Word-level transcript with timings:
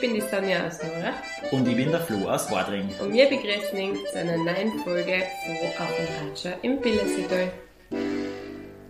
Ich 0.00 0.08
bin 0.08 0.14
die 0.14 0.22
Sonja 0.22 0.66
aus 0.66 0.78
Nora. 0.82 1.12
Und 1.50 1.68
ich 1.68 1.76
bin 1.76 1.90
der 1.90 2.00
Flo 2.00 2.26
aus 2.26 2.50
Wadring. 2.50 2.88
Und 3.00 3.12
wir 3.12 3.28
begrüßen 3.28 3.78
euch 3.78 4.10
zu 4.10 4.18
einer 4.18 4.38
neuen 4.38 4.78
Folge 4.82 5.24
von 5.44 5.84
Auf 5.84 5.98
und 5.98 6.30
Ratscher 6.30 6.54
im 6.62 6.80
Billerseetal. 6.80 7.52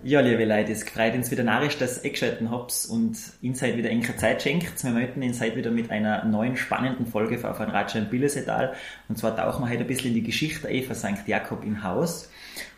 Ja, 0.04 0.20
liebe 0.20 0.44
Leute, 0.44 0.70
es 0.70 0.84
freut 0.84 1.16
uns 1.16 1.32
wieder 1.32 1.42
narrisch, 1.42 1.76
dass 1.78 1.98
ihr 1.98 2.04
eingeschaltet 2.04 2.48
habt 2.48 2.86
und 2.90 3.16
seid 3.16 3.76
wieder 3.76 3.90
enger 3.90 4.16
Zeit 4.18 4.40
schenkt. 4.40 4.84
Wir 4.84 4.92
möchten 4.92 5.20
ihn 5.20 5.34
seid 5.34 5.56
wieder 5.56 5.72
mit 5.72 5.90
einer 5.90 6.24
neuen 6.26 6.56
spannenden 6.56 7.06
Folge 7.06 7.38
von 7.38 7.50
Auf 7.50 7.60
ein 7.60 7.70
Ratscher 7.70 7.98
im 7.98 8.08
Billerseetal. 8.08 8.74
Und 9.08 9.18
zwar 9.18 9.36
tauchen 9.36 9.64
wir 9.64 9.68
heute 9.68 9.80
ein 9.80 9.88
bisschen 9.88 10.10
in 10.10 10.14
die 10.14 10.22
Geschichte 10.22 10.68
Eva 10.68 10.94
St. 10.94 11.26
Jakob 11.26 11.64
im 11.64 11.82
Haus. 11.82 12.30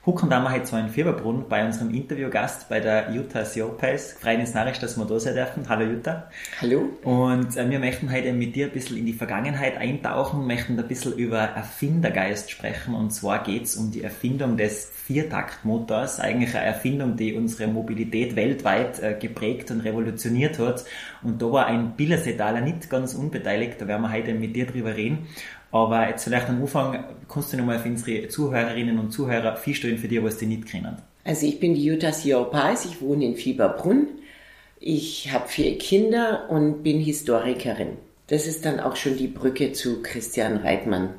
Hucken 0.04 0.28
da 0.30 0.40
wir 0.40 0.50
heute 0.50 0.64
zwar 0.64 0.80
in 0.80 0.88
Fieberbrunn 0.88 1.44
bei 1.48 1.64
unserem 1.64 1.94
Interviewgast 1.94 2.68
bei 2.68 2.80
der 2.80 3.12
Jutta 3.12 3.44
Siopais. 3.44 4.16
Freuen 4.20 4.40
uns 4.40 4.52
narrisch, 4.52 4.80
dass 4.80 4.96
wir 4.96 5.04
da 5.04 5.20
sein 5.20 5.36
dürfen. 5.36 5.68
Hallo 5.68 5.84
Jutta. 5.84 6.28
Hallo. 6.60 6.88
Und 7.04 7.56
äh, 7.56 7.70
wir 7.70 7.78
möchten 7.78 8.10
heute 8.10 8.32
mit 8.32 8.56
dir 8.56 8.66
ein 8.66 8.72
bisschen 8.72 8.96
in 8.96 9.06
die 9.06 9.12
Vergangenheit 9.12 9.76
eintauchen, 9.76 10.44
möchten 10.48 10.76
ein 10.76 10.88
bisschen 10.88 11.12
über 11.12 11.38
Erfindergeist 11.38 12.50
sprechen. 12.50 12.96
Und 12.96 13.12
zwar 13.12 13.44
geht's 13.44 13.76
um 13.76 13.92
die 13.92 14.02
Erfindung 14.02 14.56
des 14.56 14.90
Viertaktmotors. 14.92 16.18
Eigentlich 16.18 16.56
eine 16.56 16.66
Erfindung, 16.66 17.14
die 17.16 17.34
unsere 17.34 17.70
Mobilität 17.70 18.34
weltweit 18.34 19.00
äh, 19.00 19.14
geprägt 19.14 19.70
und 19.70 19.82
revolutioniert 19.82 20.58
hat. 20.58 20.84
Und 21.22 21.40
da 21.40 21.52
war 21.52 21.66
ein 21.66 21.94
Billersetaler 21.94 22.60
nicht 22.60 22.90
ganz 22.90 23.14
unbeteiligt. 23.14 23.80
Da 23.80 23.86
werden 23.86 24.02
wir 24.02 24.10
heute 24.10 24.34
mit 24.34 24.56
dir 24.56 24.66
drüber 24.66 24.96
reden. 24.96 25.28
Aber 25.72 26.08
jetzt 26.08 26.24
vielleicht 26.24 26.48
am 26.48 26.60
Anfang 26.60 27.02
kannst 27.28 27.52
du 27.52 27.56
nochmal 27.56 27.78
für 27.78 27.88
unsere 27.88 28.28
Zuhörerinnen 28.28 28.98
und 28.98 29.10
Zuhörer 29.10 29.56
viel 29.56 29.74
für 29.74 30.06
die, 30.06 30.22
was 30.22 30.36
die 30.36 30.46
nicht 30.46 30.66
kennen. 30.66 30.98
Also 31.24 31.46
ich 31.46 31.58
bin 31.58 31.74
die 31.74 31.84
Jutta 31.84 32.12
Siopais, 32.12 32.84
ich 32.84 33.00
wohne 33.00 33.24
in 33.24 33.36
Fieberbrunn. 33.36 34.08
Ich 34.78 35.32
habe 35.32 35.48
vier 35.48 35.78
Kinder 35.78 36.50
und 36.50 36.82
bin 36.82 37.00
Historikerin. 37.00 37.96
Das 38.26 38.46
ist 38.46 38.66
dann 38.66 38.80
auch 38.80 38.96
schon 38.96 39.16
die 39.16 39.28
Brücke 39.28 39.72
zu 39.72 40.02
Christian 40.02 40.58
Reitmann, 40.58 41.10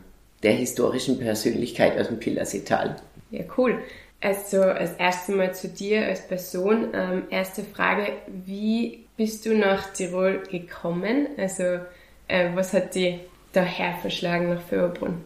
der 0.44 0.54
historischen 0.54 1.18
Persönlichkeit 1.18 1.98
aus 2.00 2.08
dem 2.08 2.20
Pillerseetal. 2.20 2.98
Ja, 3.32 3.44
cool. 3.58 3.80
Also 4.22 4.62
als 4.62 4.94
erstes 4.94 5.36
Mal 5.36 5.54
zu 5.54 5.68
dir 5.68 6.06
als 6.06 6.28
Person. 6.28 6.90
Ähm, 6.94 7.24
erste 7.30 7.64
Frage, 7.64 8.14
wie 8.46 9.06
bist 9.18 9.46
du 9.46 9.56
nach 9.56 9.94
Tirol 9.94 10.44
gekommen? 10.50 11.28
Also 11.38 11.80
äh, 12.28 12.50
was 12.54 12.74
hat 12.74 12.96
die 12.96 13.20
daher 13.54 13.96
verschlagen 14.02 14.50
nach 14.50 14.62
Fürbrunn? 14.62 15.22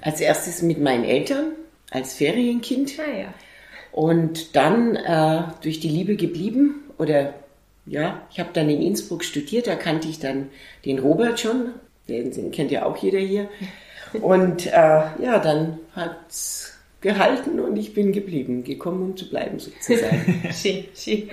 Als 0.00 0.20
erstes 0.20 0.60
mit 0.62 0.80
meinen 0.80 1.04
Eltern 1.04 1.52
als 1.94 2.14
Ferienkind. 2.14 2.92
Ah 2.98 3.18
ja. 3.18 3.34
Und 3.92 4.56
dann 4.56 4.96
äh, 4.96 5.44
durch 5.62 5.80
die 5.80 5.88
Liebe 5.88 6.16
geblieben 6.16 6.82
oder 6.98 7.34
ja, 7.86 8.22
ich 8.30 8.40
habe 8.40 8.50
dann 8.52 8.68
in 8.68 8.82
Innsbruck 8.82 9.24
studiert, 9.24 9.66
da 9.66 9.76
kannte 9.76 10.08
ich 10.08 10.18
dann 10.18 10.50
den 10.84 10.98
Robert 10.98 11.38
schon, 11.38 11.74
den, 12.08 12.32
den 12.32 12.50
kennt 12.50 12.70
ja 12.70 12.84
auch 12.84 12.96
jeder 12.96 13.18
hier. 13.18 13.48
Und 14.20 14.66
äh, 14.66 14.70
ja, 14.72 15.38
dann 15.38 15.78
hat's 15.94 16.73
gehalten 17.04 17.60
und 17.60 17.76
ich 17.76 17.92
bin 17.92 18.12
geblieben, 18.12 18.64
gekommen, 18.64 19.02
um 19.02 19.16
zu 19.16 19.28
bleiben 19.28 19.58
sozusagen. 19.58 20.42
schön, 20.52 20.84
schön. 20.96 21.28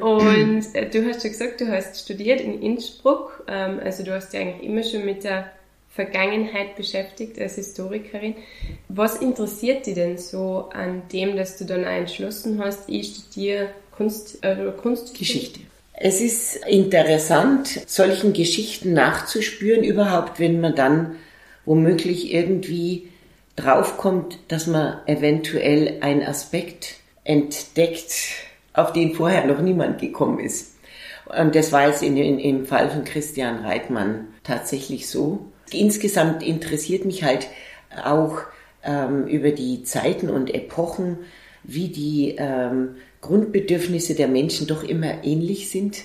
Und 0.00 0.64
äh, 0.74 0.88
du 0.88 1.06
hast 1.06 1.20
schon 1.20 1.30
gesagt, 1.30 1.60
du 1.60 1.68
hast 1.68 2.00
studiert 2.00 2.40
in 2.40 2.60
Innsbruck, 2.62 3.44
ähm, 3.46 3.80
also 3.84 4.02
du 4.02 4.14
hast 4.14 4.32
dich 4.32 4.40
eigentlich 4.40 4.68
immer 4.68 4.82
schon 4.82 5.04
mit 5.04 5.22
der 5.22 5.52
Vergangenheit 5.90 6.74
beschäftigt 6.74 7.38
als 7.38 7.56
Historikerin. 7.56 8.34
Was 8.88 9.16
interessiert 9.16 9.86
dich 9.86 9.94
denn 9.94 10.16
so 10.16 10.70
an 10.72 11.02
dem, 11.12 11.36
dass 11.36 11.58
du 11.58 11.66
dann 11.66 11.84
auch 11.84 11.90
entschlossen 11.90 12.58
hast, 12.58 12.88
ich 12.88 13.14
studiere 13.14 13.68
Kunst, 13.94 14.42
äh, 14.42 14.72
Kunstgeschichte? 14.80 15.60
Es 15.92 16.22
ist 16.22 16.66
interessant, 16.66 17.82
solchen 17.86 18.32
Geschichten 18.32 18.94
nachzuspüren, 18.94 19.84
überhaupt 19.84 20.40
wenn 20.40 20.62
man 20.62 20.74
dann 20.74 21.16
womöglich 21.66 22.32
irgendwie 22.32 23.08
draufkommt, 23.60 24.38
dass 24.48 24.66
man 24.66 24.98
eventuell 25.06 25.98
einen 26.00 26.22
Aspekt 26.22 26.96
entdeckt, 27.24 28.12
auf 28.72 28.92
den 28.92 29.14
vorher 29.14 29.46
noch 29.46 29.60
niemand 29.60 30.00
gekommen 30.00 30.38
ist. 30.38 30.76
Und 31.26 31.54
das 31.54 31.72
war 31.72 31.86
jetzt 31.86 32.02
in, 32.02 32.16
in, 32.16 32.38
im 32.38 32.66
Fall 32.66 32.90
von 32.90 33.04
Christian 33.04 33.64
Reitmann 33.64 34.28
tatsächlich 34.42 35.08
so. 35.08 35.46
Insgesamt 35.72 36.42
interessiert 36.42 37.04
mich 37.04 37.22
halt 37.22 37.46
auch 38.04 38.38
ähm, 38.82 39.26
über 39.26 39.50
die 39.50 39.84
Zeiten 39.84 40.30
und 40.30 40.52
Epochen, 40.52 41.18
wie 41.62 41.88
die 41.88 42.34
ähm, 42.38 42.96
Grundbedürfnisse 43.20 44.14
der 44.14 44.28
Menschen 44.28 44.66
doch 44.66 44.82
immer 44.82 45.24
ähnlich 45.24 45.70
sind. 45.70 46.02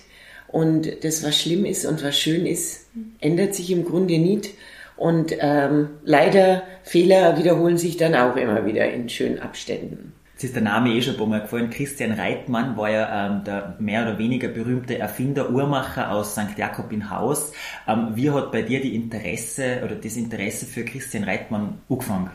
Und 0.47 1.03
das, 1.03 1.23
was 1.23 1.39
schlimm 1.39 1.65
ist 1.65 1.85
und 1.85 2.03
was 2.03 2.17
schön 2.17 2.45
ist, 2.45 2.87
ändert 3.19 3.55
sich 3.55 3.71
im 3.71 3.85
Grunde 3.85 4.19
nicht. 4.19 4.51
Und 4.97 5.33
ähm, 5.39 5.89
leider 6.03 6.63
Fehler 6.83 7.37
wiederholen 7.37 7.77
sich 7.77 7.97
dann 7.97 8.15
auch 8.15 8.35
immer 8.35 8.65
wieder 8.65 8.89
in 8.91 9.09
schönen 9.09 9.39
Abständen. 9.39 10.13
Jetzt 10.33 10.43
ist 10.43 10.55
der 10.55 10.63
Name 10.63 10.89
eh 10.93 11.01
schon 11.01 11.13
ein 11.13 11.17
paar 11.17 11.27
Mal 11.27 11.41
gefallen. 11.41 11.69
Christian 11.69 12.11
Reitmann 12.11 12.75
war 12.75 12.89
ja 12.89 13.27
ähm, 13.27 13.43
der 13.45 13.77
mehr 13.79 14.01
oder 14.03 14.17
weniger 14.17 14.49
berühmte 14.49 14.97
Erfinder, 14.97 15.49
Uhrmacher 15.49 16.11
aus 16.11 16.33
St. 16.33 16.57
Jakob 16.57 16.91
in 16.91 17.09
Haus. 17.09 17.53
Ähm, 17.87 18.09
wie 18.15 18.31
hat 18.31 18.51
bei 18.51 18.61
dir 18.61 18.81
die 18.81 18.95
Interesse 18.95 19.81
oder 19.83 19.95
das 19.95 20.17
Interesse 20.17 20.65
für 20.65 20.83
Christian 20.83 21.23
Reitmann 21.23 21.79
angefangen? 21.89 22.31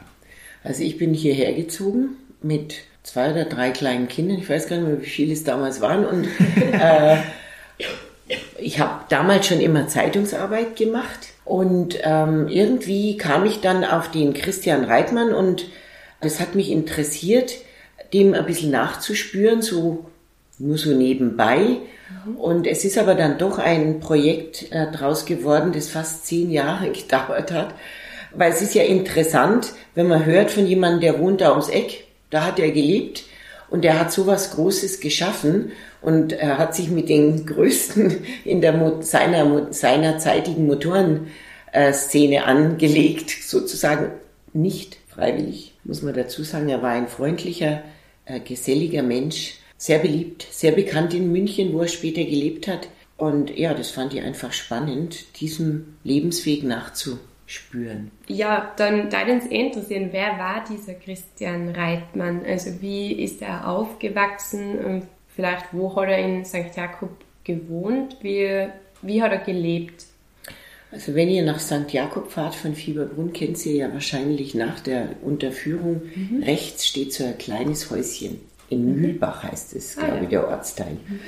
Also 0.64 0.82
ich 0.82 0.96
bin 0.96 1.12
hierher 1.12 1.52
gezogen 1.52 2.16
mit 2.42 2.76
zwei 3.02 3.32
oder 3.32 3.44
drei 3.44 3.70
kleinen 3.70 4.08
Kindern. 4.08 4.38
Ich 4.38 4.48
weiß 4.48 4.68
gar 4.68 4.76
nicht 4.76 4.88
mehr, 4.88 5.02
wie 5.02 5.06
viele 5.06 5.32
es 5.34 5.44
damals 5.44 5.82
waren. 5.82 6.06
Und 6.06 6.24
äh, 6.72 7.16
ich 8.58 8.80
habe 8.80 9.04
damals 9.10 9.46
schon 9.46 9.60
immer 9.60 9.88
Zeitungsarbeit 9.88 10.76
gemacht 10.76 11.29
und 11.50 11.98
ähm, 12.04 12.46
irgendwie 12.46 13.16
kam 13.16 13.44
ich 13.44 13.60
dann 13.60 13.84
auf 13.84 14.08
den 14.12 14.34
Christian 14.34 14.84
Reitmann 14.84 15.34
und 15.34 15.66
das 16.20 16.38
hat 16.38 16.54
mich 16.54 16.70
interessiert, 16.70 17.54
dem 18.14 18.34
ein 18.34 18.46
bisschen 18.46 18.70
nachzuspüren, 18.70 19.60
so 19.60 20.04
nur 20.60 20.78
so 20.78 20.92
nebenbei. 20.94 21.78
Mhm. 22.24 22.36
Und 22.36 22.66
es 22.68 22.84
ist 22.84 22.98
aber 22.98 23.16
dann 23.16 23.36
doch 23.36 23.58
ein 23.58 23.98
Projekt 23.98 24.70
äh, 24.70 24.92
draus 24.92 25.24
geworden, 25.24 25.72
das 25.72 25.88
fast 25.88 26.24
zehn 26.24 26.52
Jahre 26.52 26.90
gedauert 26.92 27.50
hat. 27.50 27.74
Weil 28.32 28.52
es 28.52 28.62
ist 28.62 28.76
ja 28.76 28.84
interessant, 28.84 29.72
wenn 29.96 30.06
man 30.06 30.24
hört 30.26 30.52
von 30.52 30.68
jemandem, 30.68 31.00
der 31.00 31.18
wohnt 31.18 31.40
da 31.40 31.50
ums 31.50 31.68
Eck, 31.68 32.04
da 32.30 32.44
hat 32.44 32.60
er 32.60 32.70
gelebt 32.70 33.24
und 33.70 33.82
der 33.82 33.98
hat 33.98 34.12
sowas 34.12 34.50
Großes 34.52 35.00
geschaffen 35.00 35.72
und 36.02 36.32
er 36.32 36.58
hat 36.58 36.74
sich 36.74 36.90
mit 36.90 37.08
den 37.08 37.46
größten 37.46 38.24
in 38.44 38.60
der 38.60 39.02
seiner 39.02 39.72
seinerzeitigen 39.72 40.66
Motorenszene 40.66 42.44
angelegt, 42.44 43.30
sozusagen 43.30 44.12
nicht 44.52 44.98
freiwillig, 45.08 45.74
muss 45.84 46.02
man 46.02 46.14
dazu 46.14 46.42
sagen. 46.42 46.68
Er 46.68 46.82
war 46.82 46.90
ein 46.90 47.08
freundlicher, 47.08 47.82
äh, 48.24 48.40
geselliger 48.40 49.02
Mensch, 49.02 49.54
sehr 49.76 49.98
beliebt, 49.98 50.46
sehr 50.50 50.72
bekannt 50.72 51.14
in 51.14 51.32
München, 51.32 51.72
wo 51.72 51.80
er 51.80 51.88
später 51.88 52.24
gelebt 52.24 52.68
hat. 52.68 52.88
Und 53.16 53.56
ja, 53.56 53.74
das 53.74 53.90
fand 53.90 54.14
ich 54.14 54.22
einfach 54.22 54.52
spannend, 54.52 55.40
diesem 55.40 55.96
Lebensweg 56.04 56.64
nachzuspüren. 57.50 58.10
Ja, 58.28 58.72
dann 58.76 59.10
da 59.10 59.22
uns 59.22 59.46
interessieren, 59.46 60.10
wer 60.12 60.38
war 60.38 60.64
dieser 60.68 60.94
Christian 60.94 61.70
Reitmann? 61.70 62.44
Also 62.46 62.80
wie 62.80 63.12
ist 63.12 63.42
er 63.42 63.68
aufgewachsen 63.68 64.78
und 64.78 65.02
vielleicht 65.28 65.66
wo 65.72 65.94
hat 65.96 66.08
er 66.08 66.18
in 66.18 66.44
St. 66.44 66.76
Jakob 66.76 67.10
gewohnt? 67.44 68.16
Wie, 68.22 68.68
wie 69.02 69.22
hat 69.22 69.32
er 69.32 69.38
gelebt? 69.38 70.06
Also 70.92 71.14
wenn 71.14 71.28
ihr 71.28 71.44
nach 71.44 71.60
St. 71.60 71.92
Jakob 71.92 72.32
fahrt 72.32 72.54
von 72.54 72.74
Fieberbrunn, 72.74 73.32
kennt 73.32 73.64
ihr 73.64 73.74
ja 73.74 73.92
wahrscheinlich 73.92 74.54
nach 74.54 74.80
der 74.80 75.10
Unterführung. 75.22 76.02
Mhm. 76.14 76.42
Rechts 76.42 76.86
steht 76.86 77.12
so 77.12 77.24
ein 77.24 77.38
kleines 77.38 77.90
Häuschen. 77.90 78.40
In. 78.68 79.00
Mühlbach 79.00 79.42
heißt 79.42 79.74
es, 79.74 79.98
ah, 79.98 80.06
glaube 80.06 80.24
ich, 80.26 80.30
ja. 80.30 80.42
der 80.42 80.48
Ortsteil. 80.48 80.92
Mhm. 80.92 81.20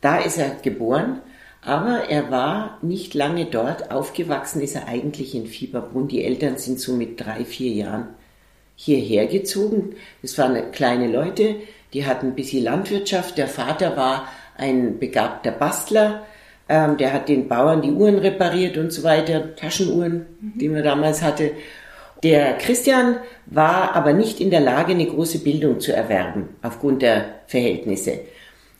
Da 0.00 0.18
ist 0.18 0.38
er 0.38 0.50
geboren, 0.62 1.20
aber 1.62 2.08
er 2.08 2.30
war 2.30 2.78
nicht 2.82 3.14
lange 3.14 3.46
dort. 3.46 3.90
Aufgewachsen 3.90 4.60
ist 4.60 4.74
er 4.74 4.88
eigentlich 4.88 5.34
in 5.34 5.46
Fieberbrunn. 5.46 6.08
Die 6.08 6.24
Eltern 6.24 6.56
sind 6.56 6.80
so 6.80 6.92
mit 6.92 7.20
drei, 7.20 7.44
vier 7.44 7.72
Jahren 7.72 8.08
hierher 8.76 9.26
gezogen. 9.26 9.96
Das 10.22 10.38
waren 10.38 10.70
kleine 10.72 11.08
Leute, 11.08 11.56
die 11.92 12.06
hatten 12.06 12.28
ein 12.28 12.34
bisschen 12.34 12.64
Landwirtschaft. 12.64 13.38
Der 13.38 13.48
Vater 13.48 13.96
war 13.96 14.28
ein 14.56 14.98
begabter 14.98 15.50
Bastler 15.50 16.24
ähm, 16.68 16.96
der 16.98 17.12
hat 17.12 17.28
den 17.28 17.48
Bauern 17.48 17.82
die 17.82 17.92
Uhren 17.92 18.18
repariert 18.18 18.76
und 18.76 18.92
so 18.92 19.02
weiter, 19.02 19.56
Taschenuhren, 19.56 20.26
mhm. 20.40 20.58
die 20.58 20.68
man 20.68 20.84
damals 20.84 21.22
hatte. 21.22 21.52
Der 22.22 22.54
Christian 22.58 23.16
war 23.46 23.94
aber 23.94 24.12
nicht 24.12 24.40
in 24.40 24.50
der 24.50 24.60
Lage, 24.60 24.92
eine 24.92 25.06
große 25.06 25.38
Bildung 25.38 25.80
zu 25.80 25.94
erwerben, 25.94 26.48
aufgrund 26.62 27.02
der 27.02 27.26
Verhältnisse. 27.46 28.20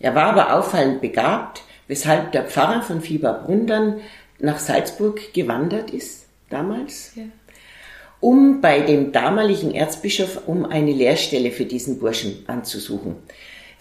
Er 0.01 0.15
war 0.15 0.27
aber 0.27 0.55
auffallend 0.55 1.01
begabt, 1.01 1.63
weshalb 1.89 2.33
der 2.33 2.45
Pfarrer 2.45 2.83
von 2.83 3.01
Fieberbrunn 3.01 3.67
dann 3.67 4.01
nach 4.39 4.59
Salzburg 4.59 5.33
gewandert 5.33 5.91
ist, 5.91 6.27
damals, 6.49 7.13
ja. 7.17 7.25
um 8.21 8.61
bei 8.61 8.81
dem 8.81 9.11
damaligen 9.11 9.75
Erzbischof 9.75 10.43
um 10.47 10.65
eine 10.65 10.93
Lehrstelle 10.93 11.51
für 11.51 11.65
diesen 11.65 11.99
Burschen 11.99 12.45
anzusuchen. 12.47 13.17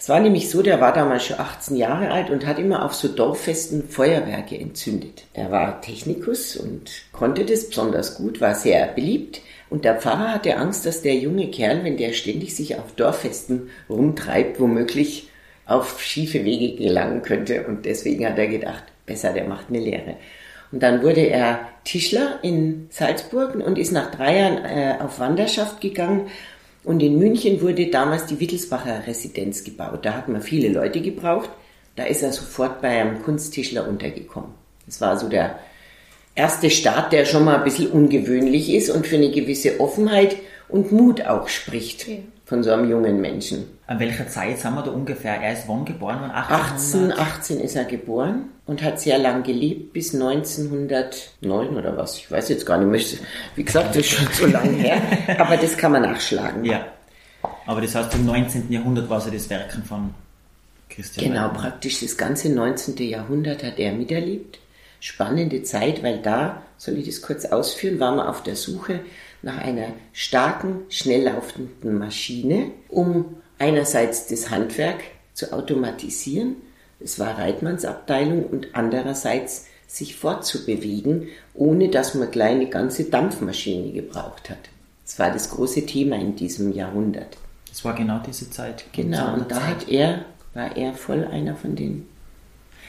Es 0.00 0.08
war 0.08 0.20
nämlich 0.20 0.48
so, 0.48 0.62
der 0.62 0.80
war 0.80 0.92
damals 0.92 1.26
schon 1.26 1.40
18 1.40 1.76
Jahre 1.76 2.12
alt 2.12 2.30
und 2.30 2.46
hat 2.46 2.60
immer 2.60 2.84
auf 2.84 2.94
so 2.94 3.08
Dorffesten 3.08 3.88
Feuerwerke 3.88 4.56
entzündet. 4.56 5.24
Er 5.34 5.50
war 5.50 5.80
Technikus 5.80 6.56
und 6.56 6.90
konnte 7.10 7.44
das 7.44 7.68
besonders 7.68 8.16
gut, 8.16 8.40
war 8.40 8.54
sehr 8.54 8.86
beliebt. 8.86 9.40
Und 9.70 9.84
der 9.84 10.00
Pfarrer 10.00 10.32
hatte 10.32 10.56
Angst, 10.56 10.86
dass 10.86 11.02
der 11.02 11.16
junge 11.16 11.50
Kerl, 11.50 11.82
wenn 11.82 11.96
der 11.96 12.12
ständig 12.12 12.54
sich 12.54 12.76
auf 12.76 12.92
Dorffesten 12.94 13.70
rumtreibt, 13.90 14.60
womöglich 14.60 15.27
auf 15.68 16.02
schiefe 16.02 16.44
Wege 16.44 16.76
gelangen 16.76 17.22
könnte. 17.22 17.64
Und 17.66 17.86
deswegen 17.86 18.26
hat 18.26 18.38
er 18.38 18.48
gedacht, 18.48 18.82
besser, 19.06 19.32
der 19.32 19.44
macht 19.44 19.66
eine 19.68 19.78
Lehre. 19.78 20.16
Und 20.72 20.82
dann 20.82 21.02
wurde 21.02 21.28
er 21.28 21.60
Tischler 21.84 22.40
in 22.42 22.88
Salzburg 22.90 23.54
und 23.54 23.78
ist 23.78 23.92
nach 23.92 24.10
drei 24.10 24.38
Jahren 24.38 24.64
äh, 24.64 24.96
auf 25.00 25.20
Wanderschaft 25.20 25.80
gegangen 25.80 26.28
und 26.84 27.02
in 27.02 27.18
München 27.18 27.60
wurde 27.60 27.88
damals 27.88 28.24
die 28.26 28.40
Wittelsbacher 28.40 29.06
Residenz 29.06 29.64
gebaut. 29.64 30.06
Da 30.06 30.14
hat 30.14 30.28
man 30.28 30.40
viele 30.40 30.68
Leute 30.68 31.02
gebraucht. 31.02 31.50
Da 31.96 32.04
ist 32.04 32.22
er 32.22 32.32
sofort 32.32 32.80
bei 32.80 32.88
einem 32.88 33.22
Kunsttischler 33.22 33.86
untergekommen. 33.86 34.52
Das 34.86 35.00
war 35.00 35.18
so 35.18 35.28
der 35.28 35.58
erste 36.34 36.70
Start, 36.70 37.12
der 37.12 37.24
schon 37.24 37.44
mal 37.44 37.56
ein 37.56 37.64
bisschen 37.64 37.90
ungewöhnlich 37.90 38.72
ist 38.72 38.88
und 38.88 39.06
für 39.06 39.16
eine 39.16 39.30
gewisse 39.30 39.80
Offenheit 39.80 40.36
und 40.68 40.92
Mut 40.92 41.26
auch 41.26 41.48
spricht 41.48 42.08
ja. 42.08 42.14
Von 42.48 42.62
so 42.62 42.72
einem 42.72 42.88
jungen 42.88 43.20
Menschen. 43.20 43.66
An 43.86 44.00
welcher 44.00 44.26
Zeit 44.26 44.58
sind 44.58 44.74
wir 44.74 44.82
da 44.82 44.90
ungefähr? 44.90 45.34
Er 45.34 45.52
ist 45.52 45.68
wann 45.68 45.84
geboren? 45.84 46.20
Wann 46.22 46.30
18, 46.30 47.12
18 47.12 47.60
ist 47.60 47.76
er 47.76 47.84
geboren 47.84 48.46
und 48.64 48.82
hat 48.82 48.98
sehr 48.98 49.18
lang 49.18 49.42
gelebt, 49.42 49.92
bis 49.92 50.14
1909 50.14 51.76
oder 51.76 51.94
was. 51.94 52.16
Ich 52.16 52.30
weiß 52.30 52.48
jetzt 52.48 52.64
gar 52.64 52.78
nicht 52.78 52.90
mehr. 52.90 53.20
Wie 53.54 53.64
gesagt, 53.64 53.90
das 53.90 53.98
ist 53.98 54.10
schon 54.12 54.26
so 54.32 54.46
lange 54.46 54.70
her. 54.70 55.02
Aber 55.38 55.58
das 55.58 55.76
kann 55.76 55.92
man 55.92 56.00
nachschlagen. 56.00 56.64
Ja. 56.64 56.86
Aber 57.66 57.82
das 57.82 57.94
heißt, 57.94 58.14
im 58.14 58.24
19. 58.24 58.72
Jahrhundert 58.72 59.10
war 59.10 59.20
so 59.20 59.28
das 59.30 59.50
Werken 59.50 59.84
von 59.84 60.14
Christian. 60.88 61.26
Genau, 61.26 61.48
Weidmann. 61.48 61.62
praktisch 61.62 62.00
das 62.00 62.16
ganze 62.16 62.48
19. 62.48 62.96
Jahrhundert 62.96 63.62
hat 63.62 63.78
er 63.78 63.92
miterlebt. 63.92 64.58
Spannende 65.00 65.62
Zeit, 65.64 66.02
weil 66.02 66.22
da, 66.22 66.62
soll 66.78 66.96
ich 66.96 67.04
das 67.04 67.20
kurz 67.20 67.44
ausführen, 67.44 68.00
waren 68.00 68.16
wir 68.16 68.28
auf 68.30 68.42
der 68.42 68.56
Suche 68.56 69.00
nach 69.42 69.58
einer 69.58 69.92
starken, 70.12 70.80
schnell 70.88 71.24
laufenden 71.24 71.98
Maschine, 71.98 72.70
um 72.88 73.36
einerseits 73.58 74.26
das 74.26 74.50
Handwerk 74.50 75.00
zu 75.34 75.52
automatisieren, 75.52 76.56
es 77.00 77.18
war 77.18 77.38
Reitmanns 77.38 77.84
Abteilung, 77.84 78.44
und 78.44 78.68
andererseits 78.74 79.66
sich 79.86 80.16
fortzubewegen, 80.16 81.28
ohne 81.54 81.88
dass 81.88 82.14
man 82.14 82.30
gleich 82.30 82.52
eine 82.52 82.68
ganze 82.68 83.04
Dampfmaschine 83.04 83.92
gebraucht 83.92 84.50
hat. 84.50 84.58
Das 85.04 85.18
war 85.18 85.30
das 85.30 85.50
große 85.50 85.86
Thema 85.86 86.16
in 86.16 86.36
diesem 86.36 86.72
Jahrhundert. 86.72 87.38
Das 87.68 87.84
war 87.84 87.94
genau 87.94 88.20
diese 88.26 88.50
Zeit. 88.50 88.84
Genau, 88.92 89.34
und 89.34 89.50
da 89.50 89.66
hat 89.66 89.88
er, 89.88 90.24
war 90.54 90.76
er 90.76 90.92
voll 90.94 91.24
einer 91.24 91.56
von 91.56 91.76
den 91.76 92.06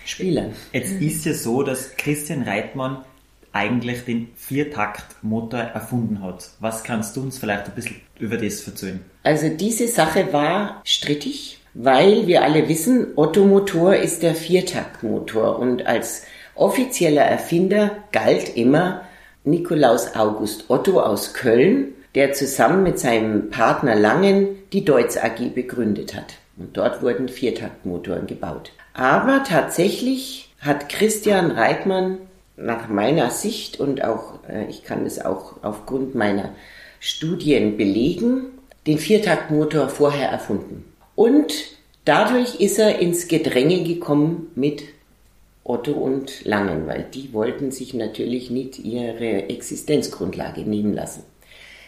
Spielern. 0.06 0.54
Jetzt 0.74 0.94
ist 0.94 1.26
ja 1.26 1.34
so, 1.34 1.64
dass 1.64 1.96
Christian 1.96 2.42
Reitmann 2.42 3.06
eigentlich 3.52 4.06
den 4.06 4.30
Viertaktmotor 4.36 5.60
erfunden 5.60 6.22
hat. 6.22 6.50
Was 6.60 6.84
kannst 6.84 7.16
du 7.16 7.22
uns 7.22 7.38
vielleicht 7.38 7.66
ein 7.66 7.76
bisschen 7.76 7.98
über 8.20 8.38
das 8.38 8.66
erzählen? 8.68 9.04
Also 9.24 9.50
diese 9.50 9.88
Sache 9.88 10.32
war 10.32 10.82
strittig, 10.86 11.60
weil 11.74 12.28
wir 12.28 12.44
alle 12.44 12.68
wissen, 12.70 13.08
Otto 13.16 13.46
Motor 13.46 13.96
ist 13.96 14.24
der 14.24 14.36
Viertaktmotor 14.36 15.60
und 15.60 15.86
als 15.86 16.24
offizieller 16.56 17.24
Erfinder 17.24 17.98
galt 18.12 18.56
immer 18.56 19.02
Nikolaus 19.44 20.16
August 20.16 20.70
Otto 20.70 21.00
aus 21.00 21.34
Köln, 21.34 21.94
der 22.16 22.34
zusammen 22.34 22.84
mit 22.84 23.00
seinem 23.00 23.50
Partner 23.50 23.96
Langen 23.96 24.50
die 24.74 24.84
Deutz 24.84 25.18
AG 25.18 25.54
begründet 25.54 26.16
hat. 26.16 26.36
Und 26.58 26.76
dort 26.76 27.02
wurden 27.02 27.30
Viertaktmotoren 27.30 28.28
gebaut. 28.28 28.72
Aber 28.94 29.44
tatsächlich 29.48 30.54
hat 30.60 30.90
Christian 30.90 31.52
Reitmann 31.52 32.18
nach 32.62 32.90
meiner 32.90 33.32
Sicht 33.32 33.80
und 33.80 34.04
auch, 34.04 34.40
äh, 34.48 34.66
ich 34.70 34.84
kann 34.84 35.06
es 35.06 35.24
auch 35.24 35.64
aufgrund 35.64 36.16
meiner 36.16 36.54
Studien 37.00 37.78
belegen, 37.78 38.48
den 38.88 38.98
Viertaktmotor 38.98 39.90
vorher 39.90 40.30
erfunden. 40.30 40.86
Und 41.16 41.54
dadurch 42.06 42.56
ist 42.56 42.80
er 42.80 43.00
ins 43.00 43.28
Gedränge 43.28 43.84
gekommen 43.84 44.52
mit 44.56 44.84
Otto 45.64 45.92
und 45.92 46.46
Langen, 46.46 46.88
weil 46.88 47.06
die 47.14 47.32
wollten 47.34 47.72
sich 47.72 47.94
natürlich 47.94 48.50
nicht 48.50 48.80
ihre 48.80 49.50
Existenzgrundlage 49.50 50.62
nehmen 50.62 50.94
lassen. 50.94 51.24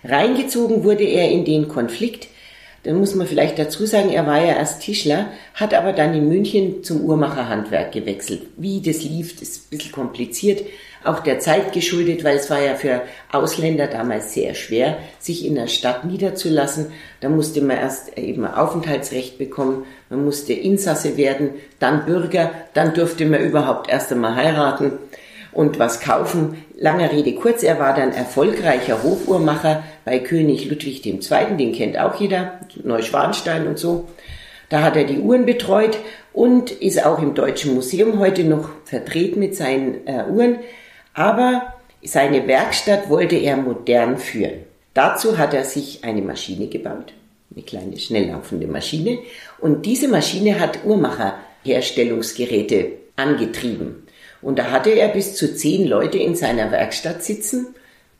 Reingezogen 0.03 0.83
wurde 0.83 1.03
er 1.03 1.31
in 1.31 1.45
den 1.45 1.67
Konflikt 1.67 2.27
dann 2.83 2.97
muss 2.97 3.13
man 3.13 3.27
vielleicht 3.27 3.59
dazu 3.59 3.85
sagen, 3.85 4.09
er 4.09 4.25
war 4.25 4.39
ja 4.39 4.55
erst 4.55 4.81
Tischler, 4.81 5.27
hat 5.53 5.73
aber 5.73 5.93
dann 5.93 6.15
in 6.15 6.27
München 6.27 6.83
zum 6.83 7.01
Uhrmacherhandwerk 7.01 7.91
gewechselt. 7.91 8.43
Wie 8.57 8.81
das 8.81 9.03
lief, 9.03 9.39
ist 9.41 9.65
ein 9.65 9.77
bisschen 9.77 9.91
kompliziert, 9.91 10.63
auch 11.03 11.19
der 11.19 11.39
Zeit 11.39 11.73
geschuldet, 11.73 12.23
weil 12.23 12.37
es 12.37 12.49
war 12.49 12.61
ja 12.61 12.75
für 12.75 13.01
Ausländer 13.31 13.87
damals 13.87 14.33
sehr 14.33 14.53
schwer, 14.55 14.97
sich 15.19 15.45
in 15.45 15.55
der 15.55 15.67
Stadt 15.67 16.05
niederzulassen. 16.05 16.87
Da 17.21 17.29
musste 17.29 17.61
man 17.61 17.77
erst 17.77 18.17
eben 18.17 18.45
Aufenthaltsrecht 18.45 19.37
bekommen, 19.37 19.85
man 20.09 20.25
musste 20.25 20.53
Insasse 20.53 21.17
werden, 21.17 21.51
dann 21.79 22.05
Bürger, 22.05 22.51
dann 22.73 22.93
durfte 22.93 23.25
man 23.25 23.41
überhaupt 23.41 23.89
erst 23.89 24.11
einmal 24.11 24.35
heiraten 24.35 24.93
und 25.51 25.79
was 25.79 25.99
kaufen. 25.99 26.63
Lange 26.77 27.11
Rede 27.11 27.35
kurz, 27.35 27.63
er 27.63 27.79
war 27.79 27.93
dann 27.93 28.11
erfolgreicher 28.11 29.03
Hofuhrmacher 29.03 29.83
bei 30.05 30.19
König 30.19 30.69
Ludwig 30.69 31.05
II., 31.05 31.19
den 31.57 31.73
kennt 31.73 31.97
auch 31.97 32.19
jeder, 32.19 32.59
Neuschwanstein 32.83 33.67
und 33.67 33.77
so. 33.77 34.07
Da 34.69 34.83
hat 34.83 34.95
er 34.95 35.03
die 35.03 35.19
Uhren 35.19 35.45
betreut 35.45 35.97
und 36.33 36.71
ist 36.71 37.05
auch 37.05 37.21
im 37.21 37.33
Deutschen 37.33 37.75
Museum 37.75 38.19
heute 38.19 38.45
noch 38.45 38.69
vertreten 38.85 39.39
mit 39.39 39.55
seinen 39.55 40.07
äh, 40.07 40.23
Uhren. 40.29 40.59
Aber 41.13 41.73
seine 42.01 42.47
Werkstatt 42.47 43.09
wollte 43.09 43.35
er 43.35 43.57
modern 43.57 44.17
führen. 44.17 44.63
Dazu 44.93 45.37
hat 45.37 45.53
er 45.53 45.65
sich 45.65 46.03
eine 46.03 46.21
Maschine 46.21 46.67
gebaut, 46.67 47.13
eine 47.53 47.63
kleine 47.63 47.97
schnelllaufende 47.97 48.67
Maschine. 48.67 49.19
Und 49.59 49.85
diese 49.85 50.07
Maschine 50.07 50.57
hat 50.59 50.85
Uhrmacherherstellungsgeräte 50.85 52.93
angetrieben. 53.17 54.07
Und 54.41 54.59
da 54.59 54.71
hatte 54.71 54.91
er 54.91 55.09
bis 55.09 55.35
zu 55.35 55.55
zehn 55.55 55.87
Leute 55.87 56.17
in 56.17 56.35
seiner 56.35 56.71
Werkstatt 56.71 57.23
sitzen, 57.23 57.75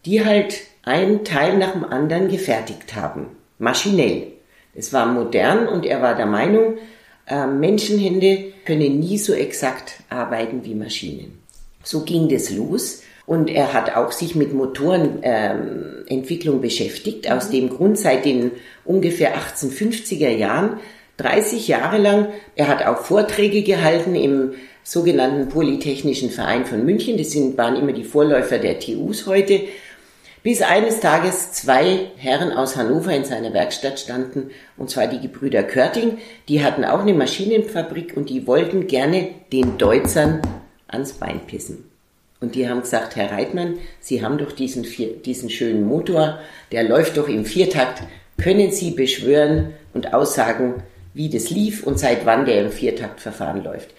die 0.06 0.26
halt 0.26 0.62
einen 0.84 1.24
Teil 1.24 1.58
nach 1.58 1.74
dem 1.74 1.84
anderen 1.84 2.30
gefertigt 2.30 2.96
haben. 2.96 3.28
Maschinell. 3.60 4.28
Es 4.74 4.94
war 4.94 5.06
modern 5.06 5.68
und 5.68 5.86
er 5.86 6.02
war 6.02 6.16
der 6.16 6.26
Meinung, 6.26 6.78
äh, 7.28 7.46
Menschenhände 7.46 8.54
können 8.66 9.00
nie 9.00 9.18
so 9.18 9.34
exakt 9.34 9.96
arbeiten 10.10 10.64
wie 10.64 10.76
Maschinen. 10.76 11.40
So 11.84 12.04
ging 12.04 12.30
das 12.30 12.52
los. 12.52 13.04
Und 13.26 13.50
er 13.50 13.74
hat 13.74 13.96
auch 13.96 14.12
sich 14.12 14.36
mit 14.36 14.54
Motorenentwicklung 14.54 16.56
ähm, 16.56 16.62
beschäftigt. 16.62 17.32
Aus 17.32 17.50
dem 17.50 17.70
Grund 17.70 17.98
seit 17.98 18.26
den 18.26 18.52
ungefähr 18.84 19.38
1850er 19.38 20.30
Jahren, 20.30 20.80
30 21.22 21.68
Jahre 21.68 21.98
lang. 21.98 22.28
Er 22.56 22.68
hat 22.68 22.86
auch 22.86 23.00
Vorträge 23.00 23.64
gehalten 23.64 24.16
im 24.16 24.54
sogenannten 24.84 25.50
Polytechnischen 25.50 26.30
Verein 26.30 26.66
von 26.66 26.86
München. 26.86 27.18
Das 27.18 27.32
sind, 27.32 27.58
waren 27.58 27.76
immer 27.76 27.94
die 27.94 28.04
Vorläufer 28.04 28.58
der 28.58 28.80
TUs 28.80 29.28
heute. 29.28 29.62
Bis 30.44 30.64
eines 30.64 31.00
Tages 31.00 31.52
zwei 31.52 32.08
Herren 32.18 32.52
aus 32.52 32.76
Hannover 32.76 33.14
in 33.14 33.26
seiner 33.26 33.54
Werkstatt 33.54 34.00
standen, 34.00 34.50
und 34.76 34.90
zwar 34.90 35.06
die 35.06 35.20
Gebrüder 35.20 35.62
Körting. 35.62 36.18
Die 36.48 36.64
hatten 36.64 36.84
auch 36.84 37.02
eine 37.02 37.14
Maschinenfabrik 37.14 38.18
und 38.18 38.30
die 38.32 38.48
wollten 38.48 38.88
gerne 38.88 39.30
den 39.54 39.78
Deutzern 39.78 40.42
ans 40.88 41.14
Bein 41.14 41.42
pissen. 41.46 41.92
Und 42.40 42.56
die 42.56 42.68
haben 42.68 42.82
gesagt, 42.82 43.16
Herr 43.16 43.32
Reitmann, 43.32 43.78
Sie 44.00 44.26
haben 44.26 44.40
doch 44.40 44.52
diesen, 44.52 44.84
diesen 45.24 45.52
schönen 45.52 45.86
Motor, 45.86 46.40
der 46.72 46.84
läuft 46.86 47.18
doch 47.18 47.30
im 47.30 47.46
Viertakt. 47.46 48.02
Können 48.42 48.72
Sie 48.72 48.92
beschwören 48.92 49.76
und 49.94 50.16
aussagen, 50.16 50.82
wie 51.14 51.30
das 51.30 51.50
lief 51.50 51.84
und 51.84 52.00
seit 52.00 52.26
wann 52.26 52.46
der 52.46 52.62
im 52.62 52.72
Viertaktverfahren 52.72 53.64
läuft? 53.64 53.90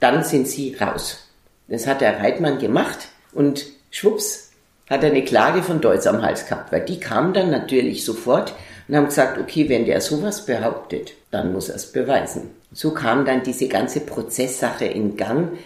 dann 0.00 0.24
sind 0.24 0.48
sie 0.48 0.74
raus. 0.74 1.28
Das 1.68 1.86
hat 1.86 2.00
der 2.00 2.20
Reitmann 2.20 2.58
gemacht 2.58 3.08
und 3.32 3.66
schwupps 3.90 4.52
hat 4.88 5.02
er 5.02 5.10
eine 5.10 5.24
Klage 5.24 5.62
von 5.62 5.80
Deutsch 5.80 6.06
am 6.06 6.22
Hals 6.22 6.46
gehabt, 6.46 6.72
weil 6.72 6.84
die 6.84 6.98
kamen 6.98 7.34
dann 7.34 7.50
natürlich 7.50 8.04
sofort 8.04 8.54
und 8.86 8.96
haben 8.96 9.06
gesagt, 9.06 9.38
okay, 9.38 9.68
wenn 9.68 9.84
der 9.84 10.00
sowas 10.00 10.46
behauptet, 10.46 11.12
dann 11.30 11.52
muss 11.52 11.68
er 11.68 11.76
es 11.76 11.92
beweisen. 11.92 12.50
So 12.72 12.92
kam 12.92 13.26
dann 13.26 13.42
diese 13.42 13.68
ganze 13.68 14.00
Prozesssache 14.00 14.86
in 14.86 15.16
Gang, 15.16 15.58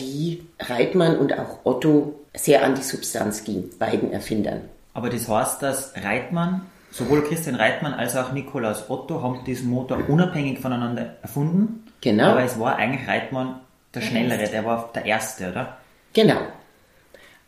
die 0.00 0.44
Reitmann 0.58 1.16
und 1.18 1.38
auch 1.38 1.60
Otto 1.62 2.18
sehr 2.34 2.64
an 2.64 2.74
die 2.74 2.82
Substanz 2.82 3.44
ging, 3.44 3.70
beiden 3.78 4.12
Erfindern. 4.12 4.62
Aber 4.92 5.08
das 5.08 5.28
heißt, 5.28 5.62
dass 5.62 5.92
Reitmann, 6.02 6.62
sowohl 6.94 7.24
Christian 7.24 7.56
Reitmann 7.56 7.92
als 7.92 8.16
auch 8.16 8.32
Nikolaus 8.32 8.88
Otto 8.88 9.20
haben 9.20 9.44
diesen 9.44 9.68
Motor 9.68 9.98
unabhängig 10.08 10.60
voneinander 10.60 11.16
erfunden. 11.22 11.84
Genau. 12.00 12.30
Aber 12.30 12.44
es 12.44 12.58
war 12.58 12.76
eigentlich 12.76 13.08
Reitmann 13.08 13.60
der 13.92 14.00
Schnellere, 14.00 14.48
der 14.48 14.64
war 14.64 14.90
der 14.94 15.04
Erste, 15.04 15.50
oder? 15.50 15.76
Genau. 16.12 16.38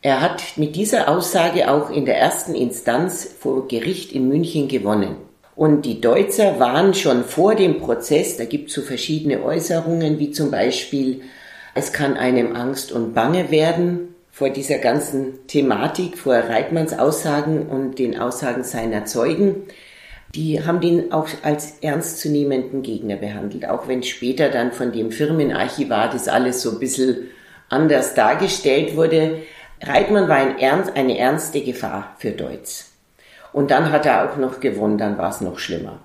Er 0.03 0.21
hat 0.21 0.43
mit 0.57 0.75
dieser 0.76 1.09
Aussage 1.09 1.71
auch 1.71 1.91
in 1.91 2.07
der 2.07 2.19
ersten 2.19 2.55
Instanz 2.55 3.25
vor 3.38 3.69
Gericht 3.69 4.12
in 4.12 4.29
München 4.29 4.69
gewonnen. 4.69 5.17
Und 5.55 5.83
die 5.83 6.00
Deutzer 6.00 6.59
waren 6.59 6.93
schon 6.95 7.25
vor 7.25 7.55
dem 7.55 7.81
Prozess, 7.81 8.37
da 8.37 8.45
gibt 8.45 8.69
es 8.69 8.75
so 8.75 8.83
verschiedene 8.83 9.43
Äußerungen, 9.43 10.19
wie 10.19 10.33
zum 10.33 10.50
Beispiel, 10.50 11.23
es 11.75 11.93
kann 11.93 12.17
einem 12.17 12.55
Angst 12.55 12.93
und 12.93 13.15
Bange 13.15 13.50
werden 13.50 14.15
vor 14.37 14.50
dieser 14.50 14.76
ganzen 14.76 15.47
Thematik, 15.47 16.19
vor 16.19 16.35
Reitmanns 16.35 16.93
Aussagen 16.93 17.69
und 17.69 17.99
den 17.99 18.19
Aussagen 18.19 18.64
seiner 18.64 19.07
Zeugen. 19.07 19.62
Die 20.35 20.62
haben 20.62 20.83
den 20.83 21.11
auch 21.11 21.26
als 21.43 21.78
ernstzunehmenden 21.81 22.83
Gegner 22.83 23.16
behandelt, 23.16 23.66
auch 23.66 23.88
wenn 23.88 24.02
später 24.02 24.50
dann 24.50 24.73
von 24.73 24.93
dem 24.93 25.11
Firmenarchivar 25.11 26.11
das 26.11 26.28
alles 26.28 26.61
so 26.61 26.73
ein 26.73 26.78
bisschen 26.78 27.28
anders 27.71 28.12
dargestellt 28.12 28.95
wurde. 28.95 29.38
Reitmann 29.81 30.28
war 30.28 30.37
ein 30.37 30.59
ernst, 30.59 30.95
eine 30.97 31.16
ernste 31.16 31.62
Gefahr 31.62 32.14
für 32.19 32.33
Deutz. 32.33 32.93
Und 33.55 33.71
dann 33.71 33.90
hat 33.90 34.05
er 34.05 34.31
auch 34.31 34.37
noch 34.37 34.61
gewonnen, 34.61 34.99
dann 34.99 35.16
war 35.16 35.31
es 35.31 35.40
noch 35.40 35.59
schlimmer. 35.59 36.00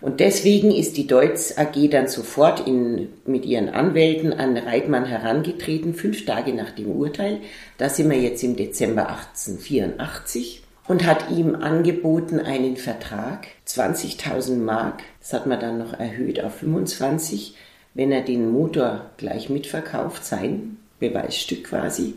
Und 0.00 0.20
deswegen 0.20 0.70
ist 0.70 0.96
die 0.96 1.06
Deutz 1.06 1.58
AG 1.58 1.88
dann 1.90 2.08
sofort 2.08 2.66
in, 2.66 3.08
mit 3.26 3.44
ihren 3.44 3.68
Anwälten 3.68 4.32
an 4.32 4.56
Reitmann 4.56 5.04
herangetreten, 5.04 5.94
fünf 5.94 6.24
Tage 6.24 6.54
nach 6.54 6.70
dem 6.70 6.86
Urteil. 6.86 7.40
Da 7.76 7.90
sind 7.90 8.10
wir 8.10 8.18
jetzt 8.18 8.42
im 8.42 8.56
Dezember 8.56 9.08
1884 9.08 10.62
und 10.88 11.06
hat 11.06 11.30
ihm 11.30 11.54
angeboten 11.54 12.40
einen 12.40 12.76
Vertrag, 12.76 13.48
20.000 13.68 14.56
Mark, 14.56 15.02
das 15.20 15.34
hat 15.34 15.46
man 15.46 15.60
dann 15.60 15.78
noch 15.78 15.92
erhöht 15.92 16.42
auf 16.42 16.54
25, 16.56 17.54
wenn 17.92 18.10
er 18.10 18.22
den 18.22 18.50
Motor 18.50 19.10
gleich 19.18 19.50
mitverkauft, 19.50 20.24
sein 20.24 20.78
Beweisstück 20.98 21.64
quasi, 21.64 22.14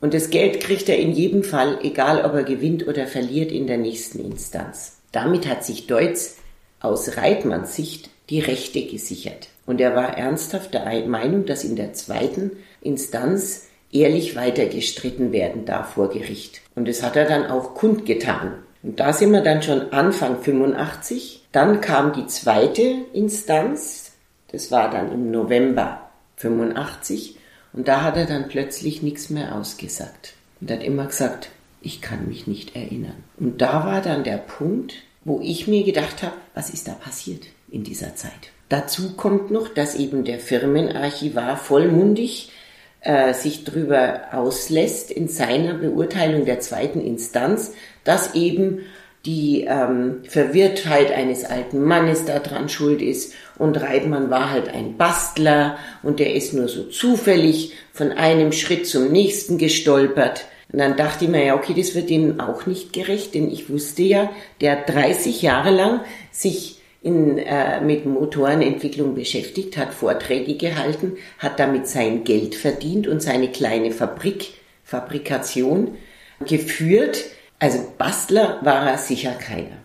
und 0.00 0.14
das 0.14 0.30
Geld 0.30 0.60
kriegt 0.60 0.88
er 0.88 0.98
in 0.98 1.12
jedem 1.12 1.42
Fall, 1.42 1.78
egal 1.82 2.24
ob 2.24 2.34
er 2.34 2.44
gewinnt 2.44 2.86
oder 2.86 3.06
verliert, 3.06 3.50
in 3.50 3.66
der 3.66 3.78
nächsten 3.78 4.20
Instanz. 4.20 4.98
Damit 5.10 5.48
hat 5.48 5.64
sich 5.64 5.86
Deutz 5.86 6.36
aus 6.80 7.16
Reitmanns 7.16 7.74
Sicht 7.74 8.10
die 8.30 8.40
Rechte 8.40 8.86
gesichert. 8.86 9.48
Und 9.66 9.80
er 9.80 9.94
war 9.94 10.16
ernsthaft 10.16 10.74
der 10.74 11.06
Meinung, 11.06 11.46
dass 11.46 11.64
in 11.64 11.76
der 11.76 11.92
zweiten 11.92 12.52
Instanz 12.80 13.66
ehrlich 13.92 14.36
weitergestritten 14.36 15.32
werden 15.32 15.64
darf 15.64 15.94
vor 15.94 16.10
Gericht. 16.10 16.60
Und 16.74 16.88
das 16.88 17.02
hat 17.02 17.16
er 17.16 17.26
dann 17.26 17.46
auch 17.46 17.74
kundgetan. 17.74 18.54
Und 18.82 19.00
da 19.00 19.12
sind 19.12 19.32
wir 19.32 19.40
dann 19.40 19.62
schon 19.62 19.92
Anfang 19.92 20.42
85. 20.42 21.46
Dann 21.52 21.80
kam 21.80 22.12
die 22.12 22.26
zweite 22.26 22.82
Instanz. 23.12 24.12
Das 24.52 24.70
war 24.70 24.90
dann 24.90 25.12
im 25.12 25.30
November 25.30 26.10
85. 26.36 27.36
Und 27.72 27.88
da 27.88 28.02
hat 28.02 28.16
er 28.16 28.26
dann 28.26 28.48
plötzlich 28.48 29.02
nichts 29.02 29.30
mehr 29.30 29.54
ausgesagt. 29.54 30.34
Und 30.60 30.70
hat 30.70 30.82
immer 30.82 31.06
gesagt, 31.06 31.50
ich 31.82 32.00
kann 32.00 32.28
mich 32.28 32.46
nicht 32.46 32.76
erinnern. 32.76 33.24
Und 33.38 33.60
da 33.60 33.84
war 33.84 34.00
dann 34.00 34.24
der 34.24 34.38
Punkt, 34.38 34.94
wo 35.26 35.40
ich 35.42 35.66
mir 35.66 35.82
gedacht 35.82 36.22
habe, 36.22 36.36
was 36.54 36.70
ist 36.70 36.86
da 36.86 36.92
passiert 36.92 37.42
in 37.68 37.82
dieser 37.82 38.14
Zeit? 38.14 38.52
Dazu 38.68 39.16
kommt 39.16 39.50
noch, 39.50 39.68
dass 39.68 39.96
eben 39.96 40.24
der 40.24 40.38
Firmenarchivar 40.38 41.56
vollmundig 41.56 42.52
äh, 43.00 43.34
sich 43.34 43.64
darüber 43.64 44.28
auslässt 44.32 45.10
in 45.10 45.26
seiner 45.26 45.74
Beurteilung 45.74 46.44
der 46.44 46.60
zweiten 46.60 47.04
Instanz, 47.04 47.72
dass 48.04 48.36
eben 48.36 48.82
die 49.24 49.64
ähm, 49.68 50.22
Verwirrtheit 50.28 51.10
eines 51.10 51.44
alten 51.44 51.82
Mannes 51.82 52.24
daran 52.24 52.68
schuld 52.68 53.02
ist 53.02 53.34
und 53.58 53.80
Reitmann 53.80 54.30
war 54.30 54.52
halt 54.52 54.68
ein 54.68 54.96
Bastler 54.96 55.76
und 56.04 56.20
der 56.20 56.34
ist 56.36 56.54
nur 56.54 56.68
so 56.68 56.84
zufällig 56.84 57.72
von 57.92 58.12
einem 58.12 58.52
Schritt 58.52 58.86
zum 58.86 59.10
nächsten 59.10 59.58
gestolpert. 59.58 60.46
Und 60.72 60.80
dann 60.80 60.96
dachte 60.96 61.24
ich 61.24 61.30
mir, 61.30 61.44
ja, 61.44 61.54
okay, 61.54 61.74
das 61.76 61.94
wird 61.94 62.10
ihm 62.10 62.40
auch 62.40 62.66
nicht 62.66 62.92
gerecht, 62.92 63.34
denn 63.34 63.50
ich 63.50 63.70
wusste 63.70 64.02
ja, 64.02 64.30
der 64.60 64.82
30 64.82 65.42
Jahre 65.42 65.70
lang 65.70 66.00
sich 66.32 66.80
in, 67.02 67.38
äh, 67.38 67.80
mit 67.80 68.04
Motorenentwicklung 68.04 69.14
beschäftigt, 69.14 69.76
hat 69.76 69.94
Vorträge 69.94 70.56
gehalten, 70.56 71.16
hat 71.38 71.60
damit 71.60 71.86
sein 71.86 72.24
Geld 72.24 72.56
verdient 72.56 73.06
und 73.06 73.22
seine 73.22 73.48
kleine 73.50 73.92
Fabrik, 73.92 74.54
Fabrikation 74.82 75.96
geführt 76.44 77.24
also 77.58 77.78
Bastler 77.96 78.58
war 78.62 78.90
er 78.90 78.98
sicher 78.98 79.32
keiner. 79.32 79.78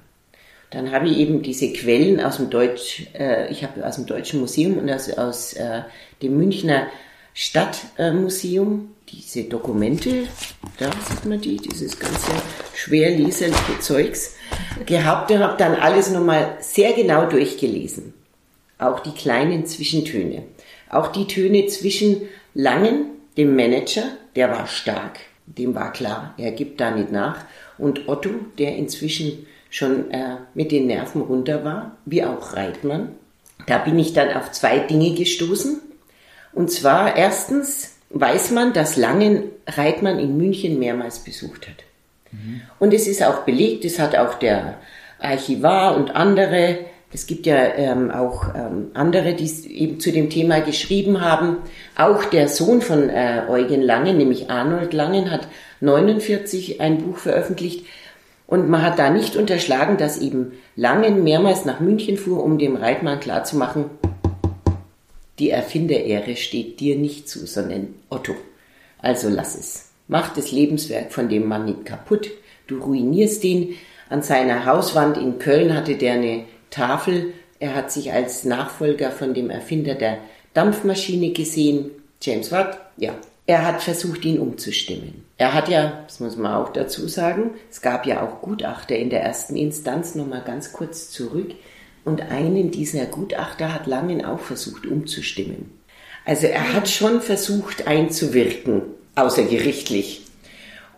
Dann 0.71 0.91
habe 0.91 1.07
ich 1.09 1.17
eben 1.17 1.41
diese 1.41 1.71
Quellen 1.73 2.21
aus 2.21 2.37
dem 2.37 2.49
Deutsch, 2.49 3.03
äh, 3.13 3.51
ich 3.51 3.63
habe 3.63 3.85
aus 3.85 3.95
dem 3.95 4.05
Deutschen 4.05 4.39
Museum 4.39 4.77
und 4.77 4.89
aus, 4.89 5.09
aus 5.11 5.53
äh, 5.53 5.81
dem 6.21 6.37
Münchner 6.37 6.87
Stadtmuseum 7.33 8.89
diese 9.11 9.43
Dokumente, 9.43 10.27
da 10.77 10.89
sieht 11.09 11.25
man 11.25 11.41
die, 11.41 11.57
dieses 11.57 11.99
ganze 11.99 12.31
schwer 12.73 13.11
leserliche 13.11 13.79
Zeugs, 13.79 14.35
gehabt 14.85 15.31
und 15.31 15.39
habe 15.39 15.57
dann 15.57 15.75
alles 15.75 16.09
nochmal 16.11 16.57
sehr 16.59 16.93
genau 16.93 17.25
durchgelesen. 17.25 18.13
Auch 18.77 18.99
die 18.99 19.11
kleinen 19.11 19.65
Zwischentöne. 19.65 20.43
Auch 20.89 21.11
die 21.11 21.27
Töne 21.27 21.67
zwischen 21.67 22.21
Langen, 22.53 23.05
dem 23.37 23.55
Manager, 23.55 24.03
der 24.35 24.49
war 24.49 24.67
stark, 24.67 25.19
dem 25.45 25.75
war 25.75 25.91
klar, 25.93 26.33
er 26.37 26.51
gibt 26.51 26.81
da 26.81 26.91
nicht 26.91 27.11
nach, 27.11 27.45
und 27.77 28.07
Otto, 28.07 28.29
der 28.57 28.75
inzwischen 28.75 29.45
schon 29.69 30.11
äh, 30.11 30.37
mit 30.53 30.71
den 30.71 30.87
Nerven 30.87 31.21
runter 31.21 31.63
war, 31.63 31.97
wie 32.05 32.23
auch 32.23 32.53
Reitmann. 32.53 33.15
Da 33.67 33.77
bin 33.77 33.97
ich 33.99 34.13
dann 34.13 34.33
auf 34.33 34.51
zwei 34.51 34.79
Dinge 34.79 35.13
gestoßen. 35.13 35.79
Und 36.53 36.71
zwar 36.71 37.15
erstens 37.15 37.95
weiß 38.09 38.51
man, 38.51 38.73
dass 38.73 38.97
Langen 38.97 39.43
Reitmann 39.67 40.19
in 40.19 40.37
München 40.37 40.79
mehrmals 40.79 41.19
besucht 41.19 41.67
hat. 41.67 41.83
Mhm. 42.31 42.61
Und 42.79 42.93
es 42.93 43.07
ist 43.07 43.23
auch 43.23 43.43
belegt, 43.43 43.85
es 43.85 43.99
hat 43.99 44.15
auch 44.15 44.35
der 44.35 44.77
Archivar 45.19 45.95
und 45.95 46.15
andere, 46.15 46.79
es 47.13 47.27
gibt 47.27 47.45
ja 47.45 47.57
ähm, 47.75 48.09
auch 48.09 48.55
ähm, 48.55 48.91
andere, 48.93 49.33
die 49.33 49.49
eben 49.69 49.99
zu 49.99 50.11
dem 50.11 50.29
Thema 50.29 50.61
geschrieben 50.61 51.21
haben. 51.21 51.57
Auch 51.95 52.25
der 52.25 52.47
Sohn 52.47 52.81
von 52.81 53.09
äh, 53.09 53.43
Eugen 53.49 53.81
Langen, 53.81 54.17
nämlich 54.17 54.49
Arnold 54.49 54.93
Langen, 54.93 55.29
hat 55.29 55.47
49 55.81 56.79
ein 56.79 56.99
Buch 56.99 57.17
veröffentlicht. 57.17 57.85
Und 58.47 58.69
man 58.69 58.81
hat 58.81 58.99
da 58.99 59.09
nicht 59.09 59.35
unterschlagen, 59.35 59.97
dass 59.97 60.19
eben 60.19 60.53
Langen 60.75 61.23
mehrmals 61.23 61.65
nach 61.65 61.79
München 61.79 62.17
fuhr, 62.17 62.43
um 62.43 62.57
dem 62.57 62.75
Reitmann 62.75 63.19
klarzumachen, 63.19 63.85
die 65.39 65.49
Erfinderehre 65.49 66.35
steht 66.35 66.79
dir 66.79 66.97
nicht 66.97 67.27
zu, 67.27 67.45
sondern 67.47 67.95
Otto. 68.09 68.35
Also 68.99 69.29
lass 69.29 69.55
es. 69.57 69.89
Mach 70.07 70.33
das 70.33 70.51
Lebenswerk 70.51 71.11
von 71.11 71.29
dem 71.29 71.47
Mann 71.47 71.65
nicht 71.65 71.85
kaputt. 71.85 72.29
Du 72.67 72.79
ruinierst 72.79 73.43
ihn. 73.43 73.75
An 74.09 74.21
seiner 74.21 74.65
Hauswand 74.65 75.17
in 75.17 75.39
Köln 75.39 75.73
hatte 75.73 75.95
der 75.95 76.13
eine 76.13 76.43
Tafel. 76.69 77.33
Er 77.59 77.75
hat 77.75 77.91
sich 77.91 78.11
als 78.11 78.43
Nachfolger 78.43 79.11
von 79.11 79.33
dem 79.33 79.49
Erfinder 79.49 79.95
der 79.95 80.17
Dampfmaschine 80.53 81.31
gesehen. 81.31 81.91
James 82.21 82.51
Watt, 82.51 82.77
ja, 82.97 83.15
er 83.47 83.65
hat 83.65 83.81
versucht, 83.81 84.23
ihn 84.25 84.39
umzustimmen. 84.39 85.25
Er 85.37 85.53
hat 85.53 85.67
ja, 85.67 86.03
das 86.05 86.19
muss 86.19 86.37
man 86.37 86.53
auch 86.53 86.71
dazu 86.71 87.07
sagen, 87.07 87.51
es 87.69 87.81
gab 87.81 88.05
ja 88.05 88.21
auch 88.21 88.41
Gutachter 88.41 88.95
in 88.95 89.09
der 89.09 89.23
ersten 89.23 89.55
Instanz, 89.55 90.15
nochmal 90.15 90.43
ganz 90.45 90.71
kurz 90.71 91.09
zurück, 91.09 91.55
und 92.05 92.21
einen 92.21 92.71
dieser 92.71 93.05
Gutachter 93.05 93.73
hat 93.73 93.87
Langen 93.87 94.25
auch 94.25 94.39
versucht 94.39 94.85
umzustimmen. 94.85 95.71
Also 96.25 96.47
er 96.47 96.73
hat 96.73 96.87
schon 96.89 97.21
versucht 97.21 97.87
einzuwirken, 97.87 98.83
außergerichtlich. 99.15 100.21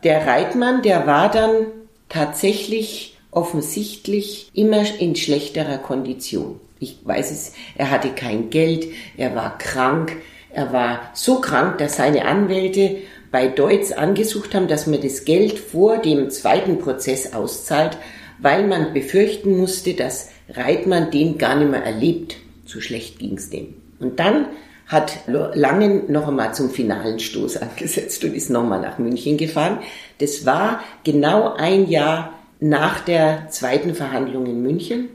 Der 0.04 0.28
Reitmann, 0.28 0.82
der 0.82 1.08
war 1.08 1.32
dann 1.32 1.68
tatsächlich 2.10 3.18
offensichtlich 3.32 4.50
immer 4.54 4.84
in 5.00 5.16
schlechterer 5.16 5.78
Kondition. 5.78 6.60
Ich 6.80 6.98
weiß 7.04 7.32
es, 7.32 7.54
er 7.76 7.90
hatte 7.90 8.10
kein 8.10 8.50
Geld, 8.50 8.88
er 9.18 9.34
war 9.36 9.58
krank, 9.58 10.18
er 10.52 10.74
war 10.74 11.10
so 11.14 11.40
krank, 11.40 11.78
dass 11.78 11.96
seine 11.96 12.26
Anwälte 12.26 12.98
bei 13.32 13.48
Deutz 13.48 13.92
angesucht 13.92 14.54
haben, 14.54 14.68
dass 14.68 14.86
man 14.86 15.02
das 15.02 15.26
Geld 15.26 15.58
vor 15.58 15.98
dem 15.98 16.30
zweiten 16.30 16.78
Prozess 16.78 17.34
auszahlt, 17.34 17.98
weil 18.44 18.68
man 18.68 18.94
befürchten 18.94 19.58
musste, 19.58 19.94
dass 19.94 20.30
Reitmann 20.50 21.10
den 21.10 21.38
gar 21.38 21.56
nicht 21.56 21.72
mehr 21.72 21.84
erlebt. 21.84 22.36
So 22.66 22.82
schlecht 22.82 23.18
ging 23.18 23.38
es 23.38 23.50
dem. 23.50 23.74
Und 24.00 24.20
dann 24.20 24.48
hat 24.86 25.20
Langen 25.28 26.12
noch 26.12 26.28
einmal 26.28 26.54
zum 26.54 26.70
finalen 26.70 27.20
Stoß 27.20 27.58
angesetzt 27.62 28.24
und 28.24 28.36
ist 28.36 28.50
noch 28.50 28.64
einmal 28.64 28.82
nach 28.82 29.00
München 29.00 29.38
gefahren. 29.38 29.80
Das 30.20 30.46
war 30.46 30.84
genau 31.04 31.54
ein 31.54 31.90
Jahr 31.90 32.34
nach 32.60 33.00
der 33.00 33.48
zweiten 33.50 33.96
Verhandlung 33.96 34.46
in 34.46 34.62
München. 34.62 35.10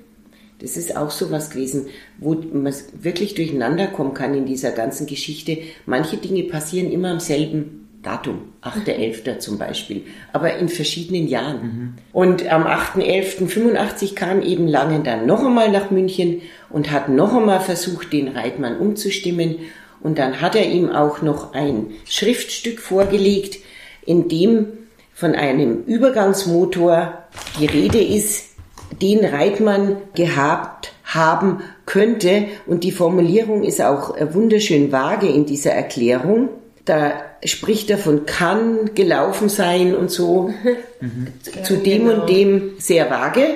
Das 0.61 0.77
ist 0.77 0.97
auch 0.97 1.11
so 1.11 1.31
was 1.31 1.51
gewesen, 1.51 1.87
wo 2.19 2.35
man 2.35 2.75
wirklich 3.01 3.35
durcheinander 3.35 3.89
kommen 3.89 4.15
kann 4.15 4.35
in 4.35 4.47
dieser 4.47 4.73
ganzen 4.73 5.07
Geschichte. 5.07 5.59
Manche 5.87 6.17
Dinge 6.17 6.45
passieren 6.45 6.91
immer 6.91 7.11
am 7.11 7.21
selben 7.21 7.88
Datum, 8.09 8.55
8.11. 8.63 9.39
zum 9.39 9.59
Beispiel, 9.59 10.05
aber 10.33 10.57
in 10.57 10.71
verschiedenen 10.71 11.29
Jahren. 11.29 11.61
Mhm. 11.61 11.95
Und 12.15 12.51
am 12.51 12.65
8.11.85 12.65 14.15
kam 14.15 14.41
eben 14.41 14.67
Langen 14.67 15.05
dann 15.05 15.27
noch 15.27 15.45
einmal 15.45 15.71
nach 15.71 15.91
München 15.91 16.41
und 16.71 16.91
hat 16.91 17.11
noch 17.11 17.37
einmal 17.37 17.61
versucht, 17.61 18.15
den 18.15 18.29
Reitmann 18.29 18.79
umzustimmen. 18.79 19.57
Und 20.01 20.17
dann 20.19 20.41
hat 20.41 20.57
er 20.57 20.65
ihm 20.71 20.89
auch 20.89 21.21
noch 21.21 21.53
ein 21.53 21.89
Schriftstück 22.07 22.81
vorgelegt, 22.81 23.59
in 24.07 24.29
dem 24.29 24.69
von 25.13 25.35
einem 25.35 25.85
Übergangsmotor 25.85 27.13
die 27.61 27.67
Rede 27.67 28.03
ist, 28.03 28.55
den 29.03 29.23
Reitmann 29.23 29.99
gehabt 30.15 30.95
haben 31.05 31.59
könnte. 31.85 32.47
Und 32.67 32.85
die 32.85 32.93
Formulierung 32.93 33.65
ist 33.65 33.83
auch 33.83 34.17
äh, 34.17 34.33
wunderschön 34.33 34.93
vage 34.93 35.29
in 35.29 35.45
dieser 35.45 35.73
Erklärung. 35.73 36.49
Da 36.89 37.23
spricht 37.45 37.91
er 37.91 37.99
von 37.99 38.25
kann 38.25 38.95
gelaufen 38.95 39.51
sein 39.51 39.95
und 39.95 40.11
so. 40.11 40.55
Mhm. 41.01 41.29
Zu 41.63 41.75
ja, 41.75 41.81
dem 41.81 42.07
genau. 42.07 42.21
und 42.21 42.31
dem 42.31 42.73
sehr 42.79 43.11
vage. 43.11 43.47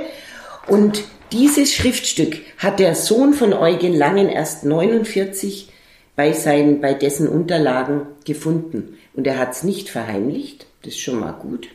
Und 0.66 1.02
dieses 1.32 1.72
Schriftstück 1.72 2.40
hat 2.58 2.78
der 2.78 2.94
Sohn 2.94 3.32
von 3.32 3.54
Eugen 3.54 3.94
Langen 3.94 4.28
erst 4.28 4.64
49 4.64 5.70
bei, 6.14 6.32
seinen, 6.32 6.82
bei 6.82 6.92
dessen 6.92 7.26
Unterlagen 7.26 8.02
gefunden. 8.26 8.98
Und 9.14 9.26
er 9.26 9.38
hat 9.38 9.52
es 9.52 9.62
nicht 9.62 9.88
verheimlicht, 9.88 10.66
das 10.82 10.92
ist 10.92 11.00
schon 11.00 11.18
mal 11.18 11.32
gut. 11.32 11.68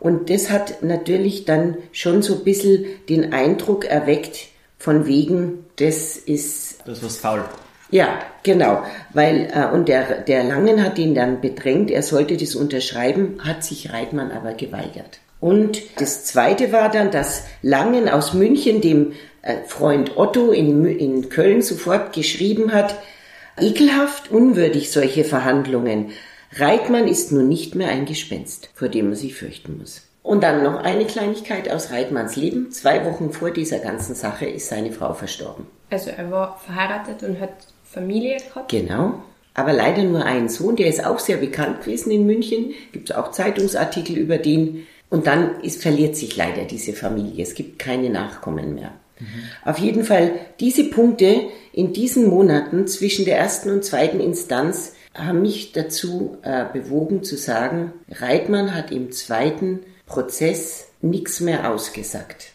Und 0.00 0.28
das 0.28 0.50
hat 0.50 0.82
natürlich 0.82 1.44
dann 1.44 1.76
schon 1.92 2.22
so 2.22 2.34
ein 2.34 2.44
bisschen 2.44 2.84
den 3.08 3.32
Eindruck 3.32 3.84
erweckt, 3.84 4.48
von 4.76 5.06
wegen, 5.06 5.64
das 5.76 6.16
ist. 6.16 6.80
Das 6.84 7.02
ist 7.02 7.20
faul. 7.20 7.44
Ja, 7.94 8.18
genau. 8.42 8.82
Weil, 9.12 9.52
äh, 9.54 9.72
und 9.72 9.86
der, 9.86 10.22
der 10.22 10.42
Langen 10.42 10.82
hat 10.82 10.98
ihn 10.98 11.14
dann 11.14 11.40
bedrängt, 11.40 11.92
er 11.92 12.02
sollte 12.02 12.36
das 12.36 12.56
unterschreiben, 12.56 13.38
hat 13.38 13.62
sich 13.62 13.92
Reitmann 13.92 14.32
aber 14.32 14.52
geweigert. 14.54 15.20
Und 15.38 15.80
das 16.00 16.24
zweite 16.24 16.72
war 16.72 16.90
dann, 16.90 17.12
dass 17.12 17.44
Langen 17.62 18.08
aus 18.08 18.34
München 18.34 18.80
dem 18.80 19.12
äh, 19.42 19.58
Freund 19.68 20.16
Otto 20.16 20.50
in, 20.50 20.84
in 20.86 21.28
Köln 21.28 21.62
sofort 21.62 22.12
geschrieben 22.12 22.72
hat, 22.72 22.96
ekelhaft, 23.60 24.28
unwürdig 24.28 24.90
solche 24.90 25.22
Verhandlungen. 25.22 26.10
Reitmann 26.56 27.06
ist 27.06 27.30
nun 27.30 27.46
nicht 27.46 27.76
mehr 27.76 27.90
ein 27.90 28.06
Gespenst, 28.06 28.70
vor 28.74 28.88
dem 28.88 29.10
man 29.10 29.14
sich 29.14 29.36
fürchten 29.36 29.78
muss. 29.78 30.02
Und 30.24 30.42
dann 30.42 30.64
noch 30.64 30.82
eine 30.82 31.04
Kleinigkeit 31.04 31.70
aus 31.70 31.92
Reitmanns 31.92 32.34
Leben. 32.34 32.72
Zwei 32.72 33.04
Wochen 33.04 33.30
vor 33.30 33.52
dieser 33.52 33.78
ganzen 33.78 34.16
Sache 34.16 34.46
ist 34.46 34.68
seine 34.68 34.90
Frau 34.90 35.14
verstorben. 35.14 35.68
Also 35.90 36.10
er 36.10 36.28
war 36.32 36.58
verheiratet 36.58 37.22
und 37.22 37.38
hat 37.38 37.52
Familie 37.94 38.36
gehabt? 38.36 38.70
Genau. 38.70 39.22
Aber 39.54 39.72
leider 39.72 40.02
nur 40.02 40.24
einen 40.24 40.48
Sohn, 40.48 40.76
der 40.76 40.88
ist 40.88 41.04
auch 41.04 41.20
sehr 41.20 41.36
bekannt 41.36 41.82
gewesen 41.82 42.10
in 42.10 42.26
München. 42.26 42.74
Gibt 42.92 43.10
es 43.10 43.16
auch 43.16 43.30
Zeitungsartikel 43.30 44.18
über 44.18 44.36
den. 44.38 44.86
Und 45.10 45.28
dann 45.28 45.60
ist, 45.60 45.80
verliert 45.80 46.16
sich 46.16 46.36
leider 46.36 46.64
diese 46.64 46.92
Familie. 46.92 47.44
Es 47.44 47.54
gibt 47.54 47.78
keine 47.78 48.10
Nachkommen 48.10 48.74
mehr. 48.74 48.92
Mhm. 49.20 49.26
Auf 49.64 49.78
jeden 49.78 50.02
Fall, 50.02 50.32
diese 50.58 50.90
Punkte 50.90 51.42
in 51.72 51.92
diesen 51.92 52.26
Monaten 52.26 52.88
zwischen 52.88 53.24
der 53.24 53.38
ersten 53.38 53.70
und 53.70 53.84
zweiten 53.84 54.18
Instanz 54.18 54.94
haben 55.14 55.42
mich 55.42 55.70
dazu 55.70 56.38
äh, 56.42 56.64
bewogen 56.72 57.22
zu 57.22 57.36
sagen, 57.36 57.92
Reitmann 58.10 58.74
hat 58.74 58.90
im 58.90 59.12
zweiten 59.12 59.80
Prozess 60.06 60.88
nichts 61.00 61.40
mehr 61.40 61.70
ausgesagt. 61.70 62.53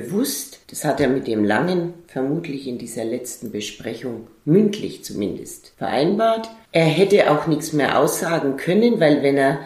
Bewusst, 0.00 0.60
das 0.70 0.84
hat 0.84 1.00
er 1.00 1.08
mit 1.08 1.26
dem 1.26 1.42
Langen 1.42 1.94
vermutlich 2.06 2.68
in 2.68 2.76
dieser 2.76 3.02
letzten 3.02 3.50
Besprechung 3.50 4.26
mündlich 4.44 5.02
zumindest 5.02 5.72
vereinbart. 5.78 6.50
Er 6.70 6.84
hätte 6.84 7.30
auch 7.30 7.46
nichts 7.46 7.72
mehr 7.72 7.98
aussagen 7.98 8.58
können, 8.58 9.00
weil 9.00 9.22
wenn 9.22 9.38
er 9.38 9.60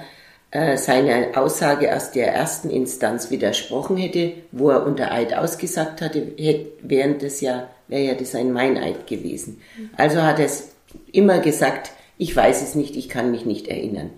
äh, 0.53 0.77
seine 0.77 1.37
Aussage 1.37 1.93
aus 1.97 2.13
der 2.13 2.33
ersten 2.33 2.71
Instanz 2.71 3.33
widersprochen 3.33 3.97
hätte, 3.97 4.35
wo 4.53 4.71
er 4.71 4.87
unter 4.87 5.11
Eid 5.11 5.35
ausgesagt 5.35 6.01
hatte, 6.01 6.33
hätte, 6.37 6.67
während 6.81 7.25
das 7.25 7.41
ja, 7.41 7.69
wäre 7.89 8.05
ja 8.05 8.15
das 8.15 8.37
ein 8.37 8.53
Meineid 8.53 9.09
gewesen. 9.09 9.61
Also 9.97 10.23
hat 10.23 10.39
er 10.39 10.47
es 10.47 10.77
immer 11.11 11.41
gesagt, 11.41 11.91
ich 12.19 12.37
weiß 12.37 12.63
es 12.63 12.77
nicht, 12.77 12.95
ich 12.95 13.09
kann 13.09 13.33
mich 13.33 13.47
nicht 13.47 13.67
erinnern. 13.67 14.11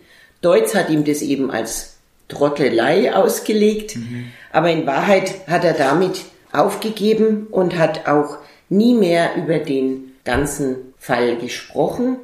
Deutz 0.42 0.75
hat 0.75 0.90
ihm 0.90 1.04
das 1.04 1.23
eben 1.23 1.50
als 1.50 1.91
Trottelei 2.32 3.14
ausgelegt, 3.14 3.96
mhm. 3.96 4.26
aber 4.52 4.70
in 4.70 4.86
Wahrheit 4.86 5.46
hat 5.46 5.64
er 5.64 5.74
damit 5.74 6.24
aufgegeben 6.52 7.46
und 7.50 7.78
hat 7.78 8.06
auch 8.08 8.38
nie 8.68 8.94
mehr 8.94 9.36
über 9.36 9.58
den 9.58 10.12
ganzen 10.25 10.76
Fall 10.99 11.36
gesprochen. 11.36 12.16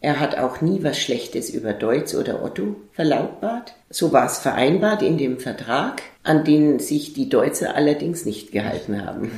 Er 0.00 0.20
hat 0.20 0.36
auch 0.36 0.60
nie 0.60 0.82
was 0.82 0.98
Schlechtes 0.98 1.50
über 1.50 1.72
Deutz 1.72 2.14
oder 2.14 2.44
Otto 2.44 2.76
verlautbart. 2.92 3.74
So 3.90 4.12
war 4.12 4.26
es 4.26 4.38
vereinbart 4.38 5.02
in 5.02 5.16
dem 5.16 5.38
Vertrag, 5.38 6.02
an 6.22 6.44
den 6.44 6.78
sich 6.78 7.14
die 7.14 7.28
Deutzer 7.28 7.74
allerdings 7.74 8.26
nicht 8.26 8.52
gehalten 8.52 9.06
haben. 9.06 9.30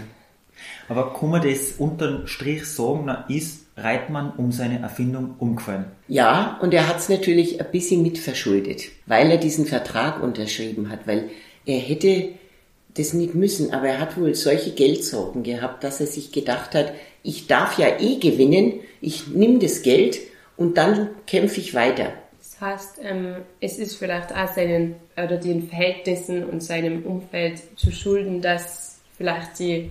Aber 0.88 1.14
kann 1.14 1.31
man 1.31 1.42
das 1.42 1.72
unterm 1.79 2.26
Strich 2.26 2.66
sagen, 2.66 3.05
na, 3.07 3.24
ist 3.29 3.66
Reitmann 3.76 4.33
um 4.37 4.52
seine 4.52 4.81
Erfindung 4.81 5.35
umgefallen. 5.38 5.87
Ja, 6.09 6.59
und 6.62 6.73
er 6.73 6.88
hat 6.88 6.99
es 6.99 7.09
natürlich 7.09 7.61
ein 7.61 7.71
bisschen 7.73 8.03
mitverschuldet, 8.03 8.90
weil 9.07 9.31
er 9.31 9.38
diesen 9.38 9.66
Vertrag 9.66 10.23
unterschrieben 10.23 10.90
hat, 10.90 11.07
weil 11.07 11.31
er 11.64 11.79
hätte 11.79 12.29
das 12.95 13.12
nicht 13.12 13.35
müssen, 13.35 13.73
aber 13.73 13.88
er 13.88 14.01
hat 14.01 14.19
wohl 14.19 14.35
solche 14.35 14.71
Geldsorgen 14.71 15.42
gehabt, 15.42 15.85
dass 15.85 16.01
er 16.01 16.07
sich 16.07 16.33
gedacht 16.33 16.75
hat, 16.75 16.92
ich 17.23 17.47
darf 17.47 17.79
ja 17.79 18.01
eh 18.01 18.19
gewinnen, 18.19 18.81
ich 19.01 19.27
nehme 19.29 19.59
das 19.59 19.83
Geld 19.83 20.19
und 20.57 20.79
dann 20.79 21.11
kämpfe 21.27 21.61
ich 21.61 21.75
weiter. 21.75 22.12
Das 22.38 22.61
heißt, 22.61 23.01
ähm, 23.03 23.37
es 23.61 23.79
ist 23.79 23.97
vielleicht 23.97 24.35
auch 24.35 24.53
seinen 24.55 24.95
oder 25.16 25.37
den 25.37 25.69
Verhältnissen 25.69 26.45
und 26.45 26.62
seinem 26.62 27.05
Umfeld 27.05 27.61
zu 27.77 27.90
schulden, 27.90 28.40
dass 28.40 29.01
vielleicht 29.16 29.59
die 29.59 29.90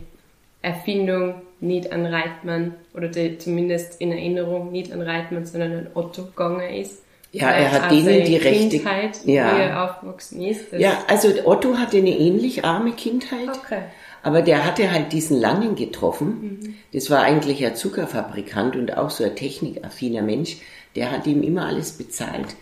Erfindung 0.66 1.36
nicht 1.60 1.92
an 1.92 2.06
Reitmann 2.06 2.74
oder 2.94 3.08
die, 3.08 3.38
zumindest 3.38 4.02
in 4.02 4.12
Erinnerung 4.12 4.72
nicht 4.72 4.92
an 4.92 5.02
Reitmann, 5.02 5.46
sondern 5.46 5.74
an 5.74 5.88
Otto 5.94 6.24
gegangen 6.24 6.74
ist. 6.74 7.04
Ja, 7.32 7.52
er 7.52 7.72
hat 7.72 7.92
denen 7.92 8.26
die 8.26 8.38
Rechte. 8.38 8.78
Kindheit, 8.78 9.20
ja. 9.26 9.56
wie 9.56 9.62
er 9.62 9.84
aufgewachsen 9.84 10.42
ist. 10.42 10.72
Ja, 10.72 11.04
also 11.08 11.30
Otto 11.46 11.78
hatte 11.78 11.98
eine 11.98 12.18
ähnlich 12.18 12.64
arme 12.64 12.94
Kindheit. 12.94 13.50
Okay. 13.50 13.82
Aber 14.24 14.42
der 14.42 14.66
hatte 14.66 14.92
halt 14.92 15.12
diesen 15.14 15.40
Langen 15.40 15.76
getroffen. 15.76 16.60
Mhm. 16.62 16.76
Das 16.94 17.12
war 17.12 17.22
eigentlich 17.22 17.64
ein 17.64 17.76
Zuckerfabrikant 17.76 18.76
und 18.76 18.98
auch 18.98 19.10
so 19.10 19.24
ein 19.24 19.36
technikaffiner 19.36 20.22
Mensch. 20.22 20.58
Der 20.96 21.12
hat 21.12 21.28
ihm 21.28 21.44
immer 21.44 21.66
alles 21.66 21.92
bezahlt. 21.92 22.56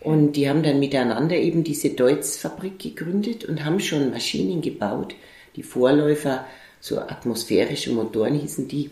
Und 0.00 0.32
die 0.32 0.48
haben 0.48 0.62
dann 0.62 0.80
miteinander 0.80 1.36
eben 1.36 1.64
diese 1.64 1.90
Deutz-Fabrik 1.90 2.78
gegründet 2.78 3.44
und 3.44 3.64
haben 3.64 3.80
schon 3.80 4.10
Maschinen 4.10 4.60
gebaut. 4.60 5.14
Die 5.56 5.62
Vorläufer 5.62 6.44
so 6.80 6.98
atmosphärische 6.98 7.92
Motoren 7.92 8.34
hießen 8.34 8.68
die. 8.68 8.90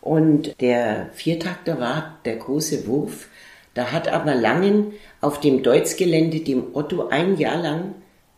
Und 0.00 0.60
der 0.60 1.10
Viertakter 1.12 1.78
war 1.78 2.18
der 2.24 2.36
große 2.36 2.86
Wurf. 2.86 3.28
Da 3.74 3.92
hat 3.92 4.08
aber 4.08 4.34
Langen 4.34 4.92
auf 5.20 5.40
dem 5.40 5.62
Deutzgelände 5.62 6.40
dem 6.40 6.74
Otto 6.74 7.08
ein 7.08 7.38
Jahr 7.38 7.56
lang 7.56 7.94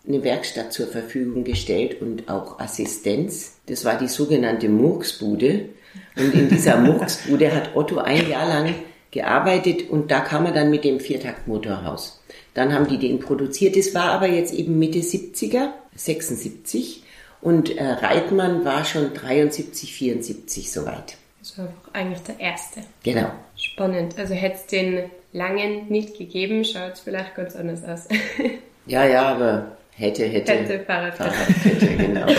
eine 0.06 0.22
Werkstatt 0.22 0.72
zur 0.72 0.86
Verfügung 0.86 1.44
gestellt 1.44 2.00
und 2.02 2.28
auch 2.28 2.60
Assistenz. 2.60 3.56
Das 3.66 3.84
war 3.84 3.98
die 3.98 4.08
sogenannte 4.08 4.68
Murksbude. 4.68 5.70
Und 6.16 6.34
in 6.34 6.48
dieser 6.48 6.76
Murksbude 6.80 7.54
hat 7.54 7.74
Otto 7.74 7.98
ein 7.98 8.28
Jahr 8.28 8.46
lang 8.46 8.74
gearbeitet 9.10 9.88
und 9.90 10.10
da 10.10 10.20
kam 10.20 10.44
er 10.44 10.52
dann 10.52 10.70
mit 10.70 10.84
dem 10.84 11.00
Viertaktmotor 11.00 11.72
raus. 11.72 12.20
Dann 12.52 12.74
haben 12.74 12.88
die 12.88 12.98
den 12.98 13.20
produziert. 13.20 13.76
Das 13.76 13.94
war 13.94 14.10
aber 14.10 14.28
jetzt 14.28 14.52
eben 14.52 14.78
Mitte 14.78 14.98
70er, 14.98 15.70
76. 15.94 17.03
Und 17.44 17.76
äh, 17.76 17.84
Reitmann 17.84 18.64
war 18.64 18.86
schon 18.86 19.12
73, 19.12 19.92
74 19.92 20.72
soweit. 20.72 21.18
Das 21.40 21.58
war 21.58 21.68
eigentlich 21.92 22.22
der 22.22 22.40
erste. 22.40 22.80
Genau. 23.02 23.30
Spannend. 23.54 24.18
Also 24.18 24.32
hätte 24.32 24.56
es 24.56 24.66
den 24.66 25.10
langen 25.34 25.88
nicht 25.88 26.16
gegeben, 26.16 26.64
schaut 26.64 26.94
es 26.94 27.00
vielleicht 27.00 27.34
ganz 27.34 27.54
anders 27.54 27.84
aus. 27.84 28.08
ja, 28.86 29.04
ja, 29.04 29.26
aber 29.26 29.76
hätte, 29.94 30.24
hätte. 30.24 30.52
Hätte, 30.52 30.80
Fahrradkette. 30.86 31.30
Fahrradkette, 31.30 31.96
genau. 31.96 32.26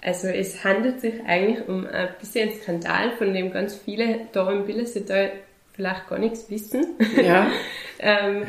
Also 0.00 0.28
es 0.28 0.62
handelt 0.62 1.00
sich 1.00 1.14
eigentlich 1.26 1.66
um 1.66 1.84
ein 1.84 2.08
bisschen 2.20 2.50
Skandal, 2.62 3.10
von 3.18 3.34
dem 3.34 3.50
ganz 3.50 3.74
viele 3.74 4.20
da 4.30 4.52
im 4.52 4.64
Billersetal 4.64 5.32
vielleicht 5.72 6.08
gar 6.08 6.20
nichts 6.20 6.48
wissen. 6.48 6.94
Ja. 7.20 7.50
ähm, 7.98 8.46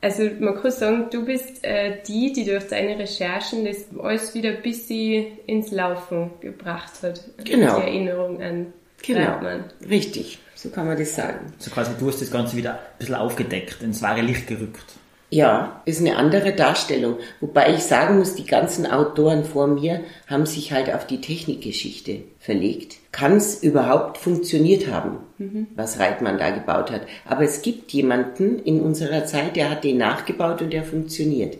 also 0.00 0.28
man 0.40 0.60
kann 0.60 0.70
sagen, 0.70 1.06
du 1.10 1.24
bist 1.24 1.64
äh, 1.64 1.98
die, 2.06 2.32
die 2.32 2.44
durch 2.44 2.68
deine 2.68 2.98
Recherchen 2.98 3.64
das 3.64 3.86
alles 3.98 4.34
wieder 4.34 4.50
ein 4.50 4.62
bisschen 4.62 5.38
ins 5.46 5.70
Laufen 5.70 6.30
gebracht 6.40 7.02
hat. 7.02 7.22
Genau. 7.44 7.80
Die 7.80 7.86
Erinnerung 7.86 8.42
an 8.42 8.72
genau. 9.02 9.32
Reitmann. 9.32 9.64
Richtig, 9.88 10.38
so 10.54 10.68
kann 10.68 10.86
man 10.86 10.98
das 10.98 11.14
sagen. 11.14 11.52
So 11.58 11.70
quasi 11.70 11.92
du 11.98 12.08
hast 12.08 12.20
das 12.20 12.30
Ganze 12.30 12.56
wieder 12.56 12.74
ein 12.74 12.98
bisschen 12.98 13.14
aufgedeckt, 13.14 13.82
ins 13.82 14.02
wahre 14.02 14.20
Licht 14.20 14.46
gerückt. 14.46 14.84
Ja, 15.28 15.82
ist 15.86 16.00
eine 16.00 16.16
andere 16.16 16.52
Darstellung. 16.52 17.16
Wobei 17.40 17.74
ich 17.74 17.82
sagen 17.82 18.18
muss, 18.18 18.36
die 18.36 18.46
ganzen 18.46 18.86
Autoren 18.86 19.44
vor 19.44 19.66
mir 19.66 20.02
haben 20.28 20.46
sich 20.46 20.72
halt 20.72 20.92
auf 20.94 21.06
die 21.06 21.20
Technikgeschichte 21.20 22.20
verlegt. 22.38 22.98
Kann 23.10 23.36
es 23.36 23.60
überhaupt 23.62 24.18
funktioniert 24.18 24.88
haben, 24.88 25.18
mhm. 25.38 25.66
was 25.74 25.98
Reitmann 25.98 26.38
da 26.38 26.50
gebaut 26.50 26.92
hat? 26.92 27.02
Aber 27.24 27.42
es 27.42 27.62
gibt 27.62 27.92
jemanden 27.92 28.60
in 28.60 28.80
unserer 28.80 29.24
Zeit, 29.24 29.56
der 29.56 29.70
hat 29.70 29.82
den 29.82 29.98
nachgebaut 29.98 30.62
und 30.62 30.72
der 30.72 30.84
funktioniert. 30.84 31.58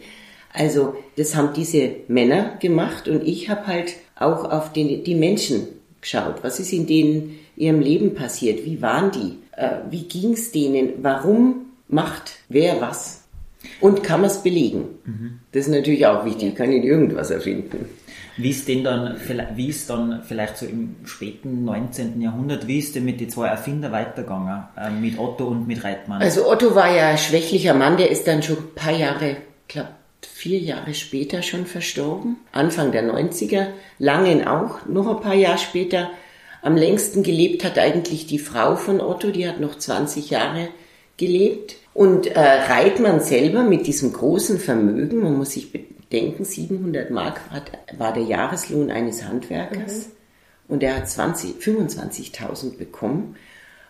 Also 0.53 0.95
das 1.17 1.35
haben 1.35 1.53
diese 1.53 1.91
Männer 2.07 2.57
gemacht 2.61 3.09
und 3.09 3.27
ich 3.27 3.51
habe 3.51 3.67
halt 3.67 3.95
auch 4.15 4.51
auf 4.51 4.73
den, 4.73 5.03
die 5.03 5.15
Menschen 5.17 5.67
geschaut. 6.01 6.37
Was 6.43 6.61
ist 6.61 6.73
in 6.73 6.87
denen 6.87 7.39
ihrem 7.57 7.81
Leben 7.81 8.15
passiert? 8.15 8.65
Wie 8.65 8.81
waren 8.81 9.11
die? 9.11 9.39
Äh, 9.53 9.81
wie 9.91 10.05
ging 10.05 10.33
es 10.35 10.53
denen? 10.53 11.03
Warum 11.03 11.67
macht 11.89 12.37
wer 12.49 12.81
was? 12.81 13.26
Und 13.81 14.03
kann 14.03 14.21
man 14.21 14.31
es 14.31 14.43
belegen? 14.43 14.85
Mhm. 15.05 15.41
Das 15.53 15.63
ist 15.67 15.73
natürlich 15.73 16.07
auch 16.07 16.25
wichtig. 16.25 16.55
Kann 16.57 16.73
ich 16.73 16.85
irgendwas 16.85 17.31
erfinden. 17.31 17.87
Wie 18.39 18.51
ist 18.51 18.69
denn 18.69 18.85
dann, 18.85 19.17
wie 19.55 19.69
ist 19.69 19.89
dann 19.89 20.23
vielleicht 20.23 20.59
so 20.59 20.67
im 20.67 20.97
späten 21.05 21.65
19. 21.65 22.21
Jahrhundert, 22.21 22.67
wie 22.67 22.79
ist 22.79 22.95
denn 22.95 23.07
mit 23.07 23.19
den 23.19 23.31
zwei 23.31 23.49
Erfinder 23.49 23.93
weitergegangen? 23.93 24.65
Äh, 24.77 24.91
mit 24.91 25.19
Otto 25.19 25.47
und 25.47 25.67
mit 25.67 25.83
Reitmann? 25.83 26.21
Also 26.21 26.47
Otto 26.47 26.75
war 26.75 26.95
ja 26.95 27.09
ein 27.09 27.19
schwächlicher 27.19 27.73
Mann, 27.73 27.97
der 27.97 28.11
ist 28.11 28.27
dann 28.27 28.43
schon 28.43 28.59
ein 28.59 28.75
paar 28.75 28.93
Jahre, 28.93 29.37
glaube 29.69 29.89
vier 30.37 30.59
Jahre 30.59 30.93
später 30.93 31.43
schon 31.43 31.65
verstorben. 31.65 32.37
Anfang 32.53 32.93
der 32.93 33.11
90er. 33.11 33.69
Langen 33.99 34.47
auch, 34.47 34.85
noch 34.87 35.09
ein 35.09 35.23
paar 35.23 35.35
Jahre 35.35 35.59
später. 35.59 36.11
Am 36.61 36.77
längsten 36.77 37.23
gelebt 37.23 37.65
hat 37.65 37.79
eigentlich 37.79 38.27
die 38.27 38.39
Frau 38.39 38.77
von 38.77 39.01
Otto, 39.01 39.31
die 39.31 39.49
hat 39.49 39.61
noch 39.61 39.79
20 39.79 40.29
Jahre 40.31 40.69
gelebt. 41.17 41.77
Und 41.97 42.27
äh, 42.27 42.39
Reitmann 42.39 43.21
selber 43.21 43.63
mit 43.63 43.87
diesem 43.87 44.13
großen 44.13 44.59
Vermögen, 44.59 45.23
man 45.23 45.39
muss 45.39 45.53
sich 45.53 45.73
denken, 46.13 46.45
700 46.45 47.11
Mark 47.11 47.41
war, 47.51 47.63
war 47.97 48.13
der 48.13 48.25
Jahreslohn 48.25 48.91
eines 48.91 49.25
Handwerkers 49.25 50.09
mhm. 50.09 50.13
und 50.69 50.83
er 50.83 50.95
hat 50.95 51.07
25.000 51.07 52.77
bekommen 52.77 53.37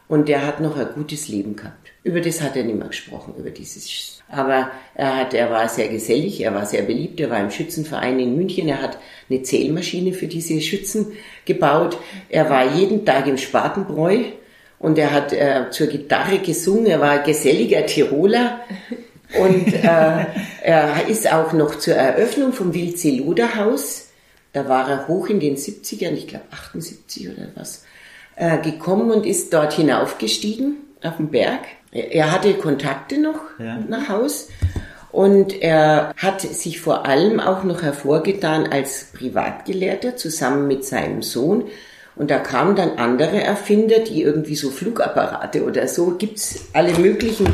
und 0.06 0.28
der 0.28 0.46
hat 0.46 0.60
noch 0.60 0.76
ein 0.76 0.86
gutes 0.94 1.26
Leben 1.26 1.56
gehabt. 1.56 1.90
Über 2.04 2.20
das 2.20 2.40
hat 2.40 2.54
er 2.54 2.62
nicht 2.62 2.78
mehr 2.78 2.86
gesprochen, 2.86 3.34
über 3.36 3.50
dieses. 3.50 4.22
Aber 4.28 4.70
er 4.94 5.16
hat, 5.16 5.34
er 5.34 5.50
war 5.50 5.68
sehr 5.68 5.88
gesellig, 5.88 6.40
er 6.40 6.54
war 6.54 6.64
sehr 6.64 6.82
beliebt, 6.82 7.18
er 7.18 7.30
war 7.30 7.40
im 7.40 7.50
Schützenverein 7.50 8.20
in 8.20 8.36
München, 8.36 8.68
er 8.68 8.82
hat 8.82 8.98
eine 9.28 9.42
Zählmaschine 9.42 10.12
für 10.12 10.28
diese 10.28 10.60
Schützen 10.60 11.08
gebaut, 11.44 11.98
er 12.28 12.48
war 12.50 12.72
jeden 12.76 13.04
Tag 13.04 13.26
im 13.26 13.36
Spatenbräu 13.36 14.26
und 14.78 14.98
er 14.98 15.12
hat 15.12 15.32
äh, 15.32 15.70
zur 15.70 15.86
Gitarre 15.86 16.38
gesungen, 16.38 16.86
er 16.86 17.00
war 17.00 17.10
ein 17.10 17.24
geselliger 17.24 17.86
Tiroler 17.86 18.60
und 19.40 19.72
äh, 19.72 20.26
er 20.62 21.08
ist 21.08 21.32
auch 21.32 21.52
noch 21.52 21.76
zur 21.76 21.94
Eröffnung 21.94 22.52
vom 22.52 22.74
Wildsee-Luder-Haus, 22.74 24.08
da 24.52 24.68
war 24.68 24.88
er 24.88 25.08
hoch 25.08 25.28
in 25.28 25.40
den 25.40 25.56
70ern, 25.56 26.12
ich 26.12 26.28
glaube 26.28 26.46
78 26.50 27.28
oder 27.28 27.48
was, 27.54 27.84
äh, 28.36 28.58
gekommen 28.58 29.10
und 29.10 29.26
ist 29.26 29.52
dort 29.52 29.72
hinaufgestiegen 29.74 30.76
auf 31.02 31.16
den 31.18 31.30
Berg. 31.30 31.60
Er 31.92 32.32
hatte 32.32 32.54
Kontakte 32.54 33.18
noch 33.18 33.40
ja. 33.58 33.78
nach 33.88 34.08
Haus 34.08 34.48
und 35.12 35.62
er 35.62 36.12
hat 36.16 36.42
sich 36.42 36.80
vor 36.80 37.06
allem 37.06 37.40
auch 37.40 37.64
noch 37.64 37.82
hervorgetan 37.82 38.66
als 38.66 39.12
Privatgelehrter 39.14 40.16
zusammen 40.16 40.66
mit 40.66 40.84
seinem 40.84 41.22
Sohn. 41.22 41.64
Und 42.16 42.30
da 42.30 42.38
kamen 42.38 42.76
dann 42.76 42.98
andere 42.98 43.42
Erfinder, 43.42 43.98
die 43.98 44.22
irgendwie 44.22 44.56
so 44.56 44.70
Flugapparate 44.70 45.64
oder 45.64 45.86
so, 45.86 46.12
gibt's 46.12 46.66
alle 46.72 46.98
möglichen 46.98 47.46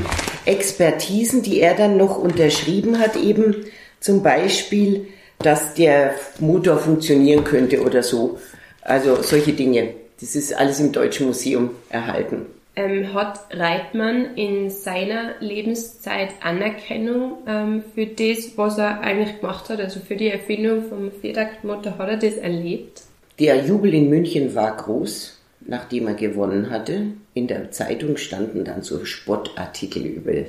Expertisen, 0.45 1.43
die 1.43 1.61
er 1.61 1.75
dann 1.75 1.97
noch 1.97 2.17
unterschrieben 2.17 3.01
hat, 3.01 3.17
eben 3.17 3.57
zum 3.99 4.23
Beispiel, 4.23 5.09
dass 5.39 5.75
der 5.75 6.15
Motor 6.39 6.79
funktionieren 6.79 7.43
könnte 7.43 7.83
oder 7.83 8.03
so. 8.03 8.39
Also 8.83 9.23
solche 9.23 9.53
Dinge. 9.53 9.95
Das 10.21 10.37
ist 10.37 10.55
alles 10.57 10.79
im 10.79 10.93
Deutschen 10.93 11.27
Museum 11.27 11.71
erhalten. 11.89 12.47
Ähm, 12.75 13.13
hat 13.13 13.41
Reitmann 13.51 14.35
in 14.37 14.71
seiner 14.71 15.35
Lebenszeit 15.41 16.31
Anerkennung 16.41 17.39
ähm, 17.47 17.83
für 17.95 18.07
das, 18.07 18.57
was 18.57 18.79
er 18.79 19.01
eigentlich 19.01 19.41
gemacht 19.41 19.69
hat, 19.69 19.79
also 19.79 20.01
für 20.01 20.17
die 20.17 20.29
Erfindung 20.29 20.89
vom 20.89 21.13
Viertaktmotor, 21.13 21.99
hat 21.99 22.09
er 22.09 22.17
das 22.17 22.37
erlebt? 22.37 23.03
Der 23.43 23.57
Jubel 23.65 23.93
in 23.93 24.09
München 24.09 24.55
war 24.55 24.77
groß, 24.77 25.37
nachdem 25.67 26.07
er 26.07 26.15
gewonnen 26.15 26.71
hatte. 26.71 27.07
In 27.35 27.49
der 27.49 27.73
Zeitung 27.73 28.17
standen 28.17 28.65
dann 28.65 28.83
so 28.83 29.05
Spottartikel 29.05 30.07
über 30.07 30.45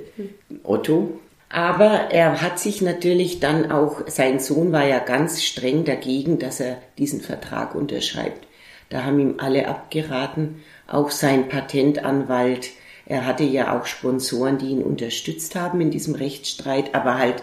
Otto. 0.61 1.19
Aber 1.49 2.11
er 2.11 2.39
hat 2.43 2.59
sich 2.59 2.83
natürlich 2.83 3.39
dann 3.39 3.71
auch, 3.71 4.07
sein 4.07 4.39
Sohn 4.39 4.71
war 4.71 4.85
ja 4.85 4.99
ganz 4.99 5.41
streng 5.41 5.85
dagegen, 5.85 6.37
dass 6.37 6.59
er 6.59 6.77
diesen 6.99 7.21
Vertrag 7.21 7.73
unterschreibt. 7.73 8.45
Da 8.89 9.03
haben 9.03 9.19
ihm 9.19 9.35
alle 9.39 9.67
abgeraten, 9.67 10.61
auch 10.85 11.09
sein 11.09 11.49
Patentanwalt. 11.49 12.69
Er 13.07 13.25
hatte 13.25 13.43
ja 13.43 13.75
auch 13.75 13.87
Sponsoren, 13.87 14.59
die 14.59 14.67
ihn 14.67 14.83
unterstützt 14.83 15.55
haben 15.55 15.81
in 15.81 15.89
diesem 15.89 16.13
Rechtsstreit, 16.13 16.93
aber 16.93 17.17
halt 17.17 17.41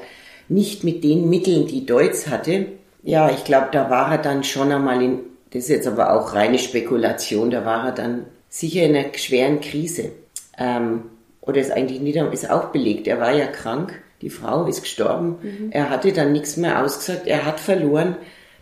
nicht 0.48 0.84
mit 0.84 1.02
den 1.02 1.28
Mitteln, 1.28 1.66
die 1.66 1.86
Deutz 1.86 2.28
hatte. 2.28 2.66
Ja, 3.02 3.30
ich 3.30 3.42
glaube, 3.42 3.70
da 3.72 3.90
war 3.90 4.12
er 4.12 4.18
dann 4.18 4.44
schon 4.44 4.70
einmal 4.70 5.02
in, 5.02 5.29
das 5.52 5.64
ist 5.64 5.68
jetzt 5.68 5.86
aber 5.86 6.12
auch 6.12 6.34
reine 6.34 6.58
Spekulation, 6.58 7.50
da 7.50 7.64
war 7.64 7.86
er 7.86 7.92
dann 7.92 8.26
sicher 8.48 8.82
in 8.82 8.96
einer 8.96 9.14
schweren 9.14 9.60
Krise. 9.60 10.12
Ähm, 10.58 11.02
oder 11.40 11.60
ist 11.60 11.72
eigentlich 11.72 12.00
nicht, 12.00 12.16
ist 12.16 12.50
auch 12.50 12.66
belegt. 12.66 13.08
Er 13.08 13.20
war 13.20 13.32
ja 13.32 13.46
krank, 13.46 14.00
die 14.22 14.30
Frau 14.30 14.66
ist 14.66 14.82
gestorben, 14.82 15.38
mhm. 15.42 15.72
er 15.72 15.90
hatte 15.90 16.12
dann 16.12 16.32
nichts 16.32 16.56
mehr 16.56 16.84
ausgesagt, 16.84 17.26
er 17.26 17.46
hat 17.46 17.58
verloren, 17.58 18.16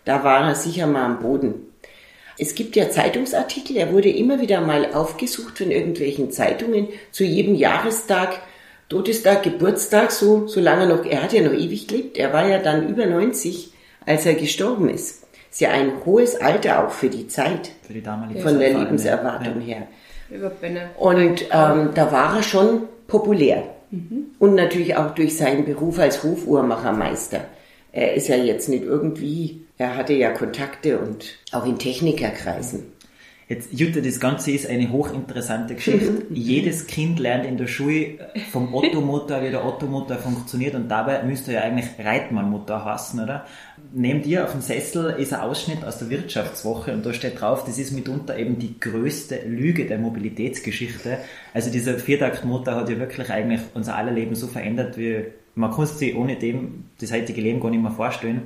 da 0.05 0.25
war 0.25 0.49
er 0.49 0.55
sicher 0.55 0.87
mal 0.87 1.05
am 1.05 1.21
Boden. 1.21 1.55
Es 2.39 2.55
gibt 2.55 2.77
ja 2.77 2.89
Zeitungsartikel, 2.89 3.77
er 3.77 3.93
wurde 3.93 4.09
immer 4.09 4.41
wieder 4.41 4.61
mal 4.61 4.95
aufgesucht 4.95 5.59
von 5.59 5.73
irgendwelchen 5.73 6.31
Zeitungen 6.31 6.89
zu 7.11 7.25
jedem 7.25 7.57
Jahrestag, 7.57 8.41
Todestag, 8.89 9.43
Geburtstag, 9.43 10.13
so, 10.13 10.47
solange 10.47 10.87
noch, 10.87 11.05
er 11.05 11.23
hat 11.23 11.33
ja 11.33 11.43
noch 11.43 11.53
ewig 11.53 11.89
gelebt, 11.89 12.17
er 12.17 12.33
war 12.33 12.49
ja 12.49 12.59
dann 12.59 12.89
über 12.89 13.07
90, 13.07 13.73
als 14.07 14.25
er 14.25 14.35
gestorben 14.35 14.89
ist. 14.89 15.27
Ist 15.51 15.61
ja 15.61 15.71
ein 15.71 15.93
hohes 16.05 16.41
Alter 16.41 16.87
auch 16.87 16.91
für 16.91 17.09
die 17.09 17.27
Zeit. 17.29 17.73
Für 17.83 17.93
die 17.93 18.03
damalige 18.03 18.41
Von 18.41 18.59
der 18.59 18.79
Lebenserwartung 18.79 19.61
ja. 19.67 19.77
her. 19.77 19.87
Und 20.99 21.45
ähm, 21.51 21.91
da 21.95 22.13
war 22.13 22.37
er 22.37 22.43
schon 22.43 22.83
populär. 23.07 23.65
Mhm. 23.91 24.27
Und 24.39 24.55
natürlich 24.55 24.97
auch 24.97 25.15
durch 25.15 25.37
seinen 25.37 25.65
Beruf 25.65 25.99
als 25.99 26.23
Hofuhrmachermeister. 26.23 27.41
Er 27.93 28.15
ist 28.15 28.29
ja 28.29 28.37
jetzt 28.37 28.69
nicht 28.69 28.85
irgendwie 28.85 29.67
er 29.79 29.97
hatte 29.97 30.13
ja 30.13 30.33
Kontakte 30.33 30.99
und 30.99 31.39
auch 31.53 31.65
in 31.65 31.79
Technikerkreisen. 31.79 32.93
Jetzt, 33.49 33.73
Jutta, 33.73 34.01
das 34.01 34.21
Ganze 34.21 34.51
ist 34.51 34.69
eine 34.69 34.91
hochinteressante 34.91 35.77
Geschichte. 35.77 36.27
Jedes 36.31 36.87
Kind 36.87 37.19
lernt 37.19 37.47
in 37.47 37.57
der 37.57 37.69
Schule 37.69 38.19
vom 38.53 38.75
Ottomotor, 38.75 39.43
wie 39.43 39.51
der 39.51 39.65
Ottomotor 39.65 40.19
funktioniert 40.19 40.75
und 40.75 40.89
dabei 40.89 41.23
müsste 41.23 41.53
ja 41.53 41.61
eigentlich 41.61 41.87
Reitmannmotor 41.99 42.85
heißen, 42.85 43.21
oder? 43.21 43.47
Neben 43.93 44.23
dir 44.23 44.45
auf 44.45 44.53
dem 44.53 44.61
Sessel 44.61 45.15
ist 45.19 45.33
ein 45.33 45.41
Ausschnitt 45.41 45.85
aus 45.85 45.99
der 45.99 46.11
Wirtschaftswoche 46.11 46.93
und 46.93 47.07
da 47.07 47.13
steht 47.13 47.41
drauf, 47.41 47.65
das 47.65 47.79
ist 47.79 47.93
mitunter 47.93 48.37
eben 48.37 48.59
die 48.59 48.79
größte 48.79 49.41
Lüge 49.47 49.87
der 49.87 49.99
Mobilitätsgeschichte. 49.99 51.19
Also 51.55 51.71
dieser 51.71 51.99
Viertaktmotor 51.99 52.75
hat 52.75 52.91
ja 52.91 52.99
wirklich 52.99 53.31
eigentlich 53.31 53.61
unser 53.75 53.97
aller 53.97 54.13
Leben 54.13 54.35
so 54.35 54.47
verändert, 54.47 54.99
wie 54.99 55.25
man 55.55 55.73
kann 55.73 55.87
sich 55.87 56.15
ohne 56.15 56.37
dem 56.37 56.85
das 57.01 57.13
heutige 57.13 57.41
Leben 57.41 57.61
gar 57.61 57.71
nicht 57.71 57.83
mehr 57.83 57.91
vorstellen. 57.91 58.43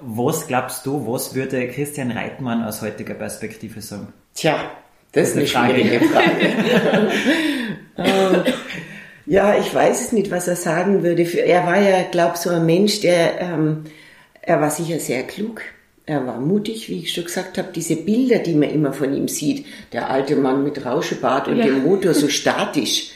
Was 0.00 0.46
glaubst 0.46 0.86
du, 0.86 1.06
was 1.06 1.34
würde 1.34 1.66
Christian 1.68 2.12
Reitmann 2.12 2.62
aus 2.62 2.80
heutiger 2.82 3.14
Perspektive 3.14 3.80
sagen? 3.80 4.12
Tja, 4.34 4.70
das, 5.12 5.30
ist 5.30 5.36
eine 5.36 5.46
schwierige 5.46 6.00
Frage. 6.06 7.12
Ähm, 7.98 8.44
ja, 9.26 9.58
ich 9.58 9.74
weiß 9.74 10.00
es 10.00 10.12
nicht, 10.12 10.30
was 10.30 10.48
er 10.48 10.56
sagen 10.56 11.02
würde. 11.02 11.22
Er 11.22 11.66
war 11.66 11.80
ja, 11.80 12.04
glaube 12.10 12.34
ich, 12.36 12.40
so 12.40 12.50
ein 12.50 12.64
Mensch, 12.64 13.00
der, 13.00 13.40
ähm, 13.40 13.84
er 14.48 14.62
war 14.62 14.70
sicher 14.70 14.98
sehr 14.98 15.24
klug. 15.24 15.60
Er 16.06 16.26
war 16.26 16.40
mutig, 16.40 16.88
wie 16.88 17.00
ich 17.00 17.12
schon 17.12 17.24
gesagt 17.24 17.58
habe. 17.58 17.68
Diese 17.74 17.96
Bilder, 17.96 18.38
die 18.38 18.54
man 18.54 18.70
immer 18.70 18.94
von 18.94 19.14
ihm 19.14 19.28
sieht, 19.28 19.66
der 19.92 20.08
alte 20.08 20.36
Mann 20.36 20.64
mit 20.64 20.86
Rauschebart 20.86 21.48
und 21.48 21.58
ja. 21.58 21.66
dem 21.66 21.82
Motor 21.82 22.14
so 22.14 22.28
statisch, 22.28 23.10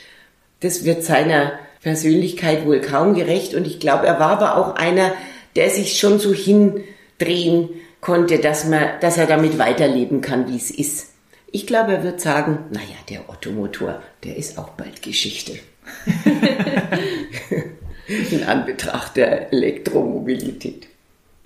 das 0.60 0.84
wird 0.84 1.02
seiner 1.02 1.52
Persönlichkeit 1.80 2.66
wohl 2.66 2.82
kaum 2.82 3.14
gerecht. 3.14 3.54
Und 3.54 3.66
ich 3.66 3.80
glaube, 3.80 4.06
er 4.06 4.20
war 4.20 4.32
aber 4.32 4.58
auch 4.58 4.76
einer, 4.76 5.14
der 5.56 5.70
sich 5.70 5.98
schon 5.98 6.18
so 6.18 6.34
hindrehen 6.34 7.70
konnte, 8.02 8.38
dass, 8.38 8.66
man, 8.66 9.00
dass 9.00 9.16
er 9.16 9.26
damit 9.26 9.58
weiterleben 9.58 10.20
kann, 10.20 10.52
wie 10.52 10.56
es 10.56 10.70
ist. 10.70 11.14
Ich 11.50 11.66
glaube, 11.66 11.94
er 11.94 12.04
wird 12.04 12.20
sagen, 12.20 12.66
naja, 12.72 12.96
der 13.08 13.30
Ottomotor, 13.30 14.02
der 14.22 14.36
ist 14.36 14.58
auch 14.58 14.68
bald 14.70 15.00
Geschichte. 15.00 15.52
In 18.30 18.44
Anbetracht 18.44 19.16
der 19.16 19.50
Elektromobilität. 19.50 20.91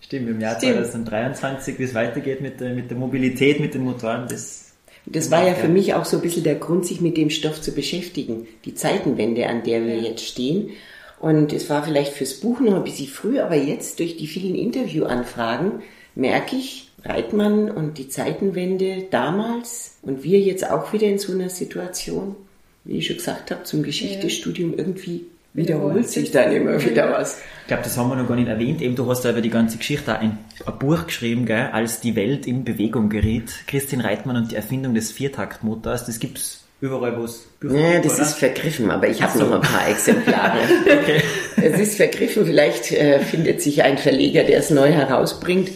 Stimmt, 0.07 0.31
im 0.31 0.41
Jahr 0.41 0.57
Stimmt. 0.57 0.87
2023, 0.87 1.79
wie 1.79 1.83
es 1.83 1.95
weitergeht 1.95 2.41
mit 2.41 2.61
der, 2.61 2.71
mit 2.71 2.91
der 2.91 2.97
Mobilität, 2.97 3.61
mit 3.61 3.75
den 3.75 3.83
Motoren, 3.83 4.27
das 4.29 4.67
das 5.09 5.31
war 5.31 5.47
ja 5.47 5.55
für 5.55 5.69
mich 5.69 5.95
auch 5.95 6.05
so 6.05 6.17
ein 6.17 6.23
bisschen 6.23 6.43
der 6.43 6.57
Grund, 6.57 6.85
sich 6.85 7.01
mit 7.01 7.17
dem 7.17 7.31
Stoff 7.31 7.63
zu 7.63 7.73
beschäftigen. 7.73 8.49
Die 8.65 8.75
Zeitenwende, 8.75 9.47
an 9.47 9.63
der 9.63 9.85
wir 9.87 10.01
jetzt 10.01 10.27
stehen. 10.27 10.71
Und 11.21 11.53
es 11.53 11.71
war 11.71 11.85
vielleicht 11.85 12.13
fürs 12.13 12.35
Buch 12.35 12.59
noch 12.59 12.75
ein 12.75 12.85
bisschen 12.85 13.07
früh, 13.07 13.39
aber 13.39 13.55
jetzt 13.55 14.01
durch 14.01 14.17
die 14.17 14.27
vielen 14.27 14.57
Interviewanfragen 14.57 15.83
merke 16.17 16.57
ich, 16.57 16.91
Reitmann 17.05 17.71
und 17.71 17.99
die 17.99 18.09
Zeitenwende 18.09 19.07
damals 19.11 19.99
und 20.03 20.25
wir 20.25 20.41
jetzt 20.41 20.69
auch 20.69 20.93
wieder 20.93 21.07
in 21.07 21.19
so 21.19 21.33
einer 21.33 21.51
Situation, 21.51 22.35
wie 22.85 22.99
ich 22.99 23.07
schon 23.07 23.17
gesagt 23.17 23.53
habe, 23.53 23.63
zum 23.63 23.85
Geschichtsstudium 23.85 24.75
irgendwie 24.77 25.27
wiederholt 25.57 26.09
sich 26.09 26.31
dann 26.31 26.53
immer 26.53 26.83
wieder 26.83 27.11
was. 27.11 27.41
Ich 27.63 27.69
glaube, 27.69 27.83
das 27.83 27.97
haben 27.97 28.11
wir 28.11 28.17
noch 28.17 28.29
gar 28.29 28.37
nicht 28.37 28.49
erwähnt. 28.49 28.81
Eben, 28.81 28.95
du 28.95 29.11
hast 29.11 29.25
da 29.25 29.31
über 29.31 29.41
die 29.41 29.51
ganze 29.51 29.79
Geschichte 29.79 30.17
ein, 30.17 30.39
ein 30.65 30.79
Buch 30.79 31.07
geschrieben, 31.07 31.47
gell, 31.47 31.71
als 31.73 32.01
die 32.01 32.15
Welt 32.15 32.47
in 32.47 32.65
Bewegung 32.65 33.09
geriet. 33.09 33.53
Christian 33.67 34.01
Reitmann 34.01 34.37
und 34.37 34.53
die 34.53 34.57
Erfindung 34.57 34.95
des 34.95 35.11
Viertaktmotors. 35.11 36.07
Das 36.07 36.21
gibt's 36.21 36.65
überall, 36.81 37.19
wo 37.19 37.25
es 37.25 37.49
Bücher 37.59 37.77
Ja, 37.77 38.01
das 38.01 38.15
oder? 38.15 38.23
ist 38.23 38.35
vergriffen, 38.35 38.91
aber 38.91 39.09
ich 39.09 39.23
habe 39.23 39.37
so. 39.37 39.47
noch 39.47 39.57
ein 39.57 39.61
paar 39.63 39.89
Exemplare. 39.89 40.59
okay. 40.85 41.23
es 41.57 41.81
ist 41.81 41.97
vergriffen. 41.97 42.47
Vielleicht 42.47 42.93
äh, 42.93 43.19
findet 43.21 43.63
sich 43.63 43.83
ein 43.83 43.99
Verleger, 43.99 44.45
der 44.45 44.59
es 44.59 44.71
neu 44.71 44.93
herausbringt. 44.93 45.71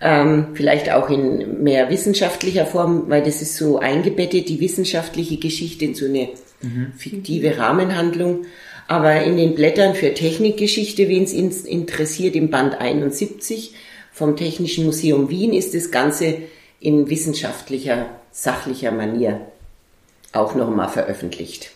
Ähm, 0.00 0.48
vielleicht 0.52 0.92
auch 0.92 1.08
in 1.08 1.62
mehr 1.62 1.88
wissenschaftlicher 1.88 2.66
Form, 2.66 3.04
weil 3.08 3.22
das 3.22 3.40
ist 3.40 3.56
so 3.56 3.78
eingebettet, 3.78 4.48
die 4.48 4.60
wissenschaftliche 4.60 5.38
Geschichte 5.38 5.86
in 5.86 5.94
so 5.94 6.04
eine 6.04 6.28
mhm. 6.64 6.92
fiktive 6.96 7.58
Rahmenhandlung. 7.58 8.46
Aber 8.86 9.22
in 9.22 9.36
den 9.36 9.54
Blättern 9.54 9.94
für 9.94 10.12
Technikgeschichte, 10.12 11.08
wen 11.08 11.24
es 11.24 11.32
interessiert, 11.32 12.36
im 12.36 12.50
Band 12.50 12.80
71 12.80 13.74
vom 14.12 14.36
Technischen 14.36 14.84
Museum 14.84 15.30
Wien 15.30 15.52
ist 15.52 15.74
das 15.74 15.90
Ganze 15.90 16.36
in 16.80 17.08
wissenschaftlicher, 17.08 18.06
sachlicher 18.30 18.92
Manier 18.92 19.40
auch 20.32 20.54
nochmal 20.54 20.88
veröffentlicht. 20.88 21.70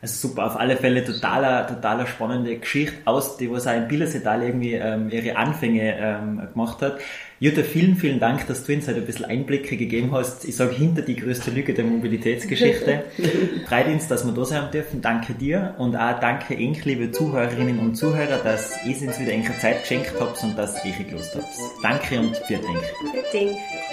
Also 0.00 0.28
super, 0.28 0.46
auf 0.46 0.56
alle 0.56 0.76
Fälle 0.76 1.04
totaler, 1.04 1.66
totaler 1.66 2.06
spannende 2.06 2.56
Geschichte 2.56 2.94
aus, 3.04 3.36
die 3.36 3.50
was 3.50 3.66
auch 3.66 3.74
in 3.74 3.88
Billersetal 3.88 4.44
irgendwie 4.44 4.74
ähm, 4.74 5.10
ihre 5.10 5.36
Anfänge 5.36 5.96
ähm, 5.98 6.40
gemacht 6.52 6.80
hat. 6.82 6.98
Jutta, 7.40 7.62
vielen, 7.62 7.96
vielen 7.96 8.20
Dank, 8.20 8.46
dass 8.46 8.64
du 8.64 8.72
uns 8.72 8.86
heute 8.86 8.98
ein 8.98 9.06
bisschen 9.06 9.24
Einblicke 9.24 9.76
gegeben 9.76 10.12
hast. 10.12 10.44
Ich 10.44 10.54
sage 10.56 10.74
hinter 10.74 11.02
die 11.02 11.16
größte 11.16 11.50
Lücke 11.50 11.74
der 11.74 11.84
Mobilitätsgeschichte. 11.84 13.04
Freut 13.68 13.86
uns, 13.86 14.06
dass 14.06 14.24
wir 14.24 14.32
da 14.32 14.44
sein 14.44 14.70
dürfen. 14.72 15.02
Danke 15.02 15.34
dir 15.34 15.74
und 15.78 15.96
auch 15.96 16.20
danke 16.20 16.56
Enk, 16.56 16.84
liebe 16.84 17.10
Zuhörerinnen 17.10 17.80
und 17.80 17.96
Zuhörer, 17.96 18.38
dass 18.38 18.78
ihr 18.84 19.06
uns 19.06 19.18
wieder 19.18 19.32
eure 19.32 19.58
Zeit 19.60 19.82
geschenkt 19.82 20.12
habt 20.18 20.42
und 20.44 20.56
dass 20.56 20.84
ihr 20.84 20.92
gelost 20.92 21.34
habt. 21.34 21.46
Danke 21.82 22.20
und 22.20 22.36
vielen 22.46 22.62
Dank. 22.62 22.82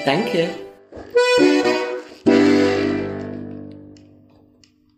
Danke. 0.06 0.50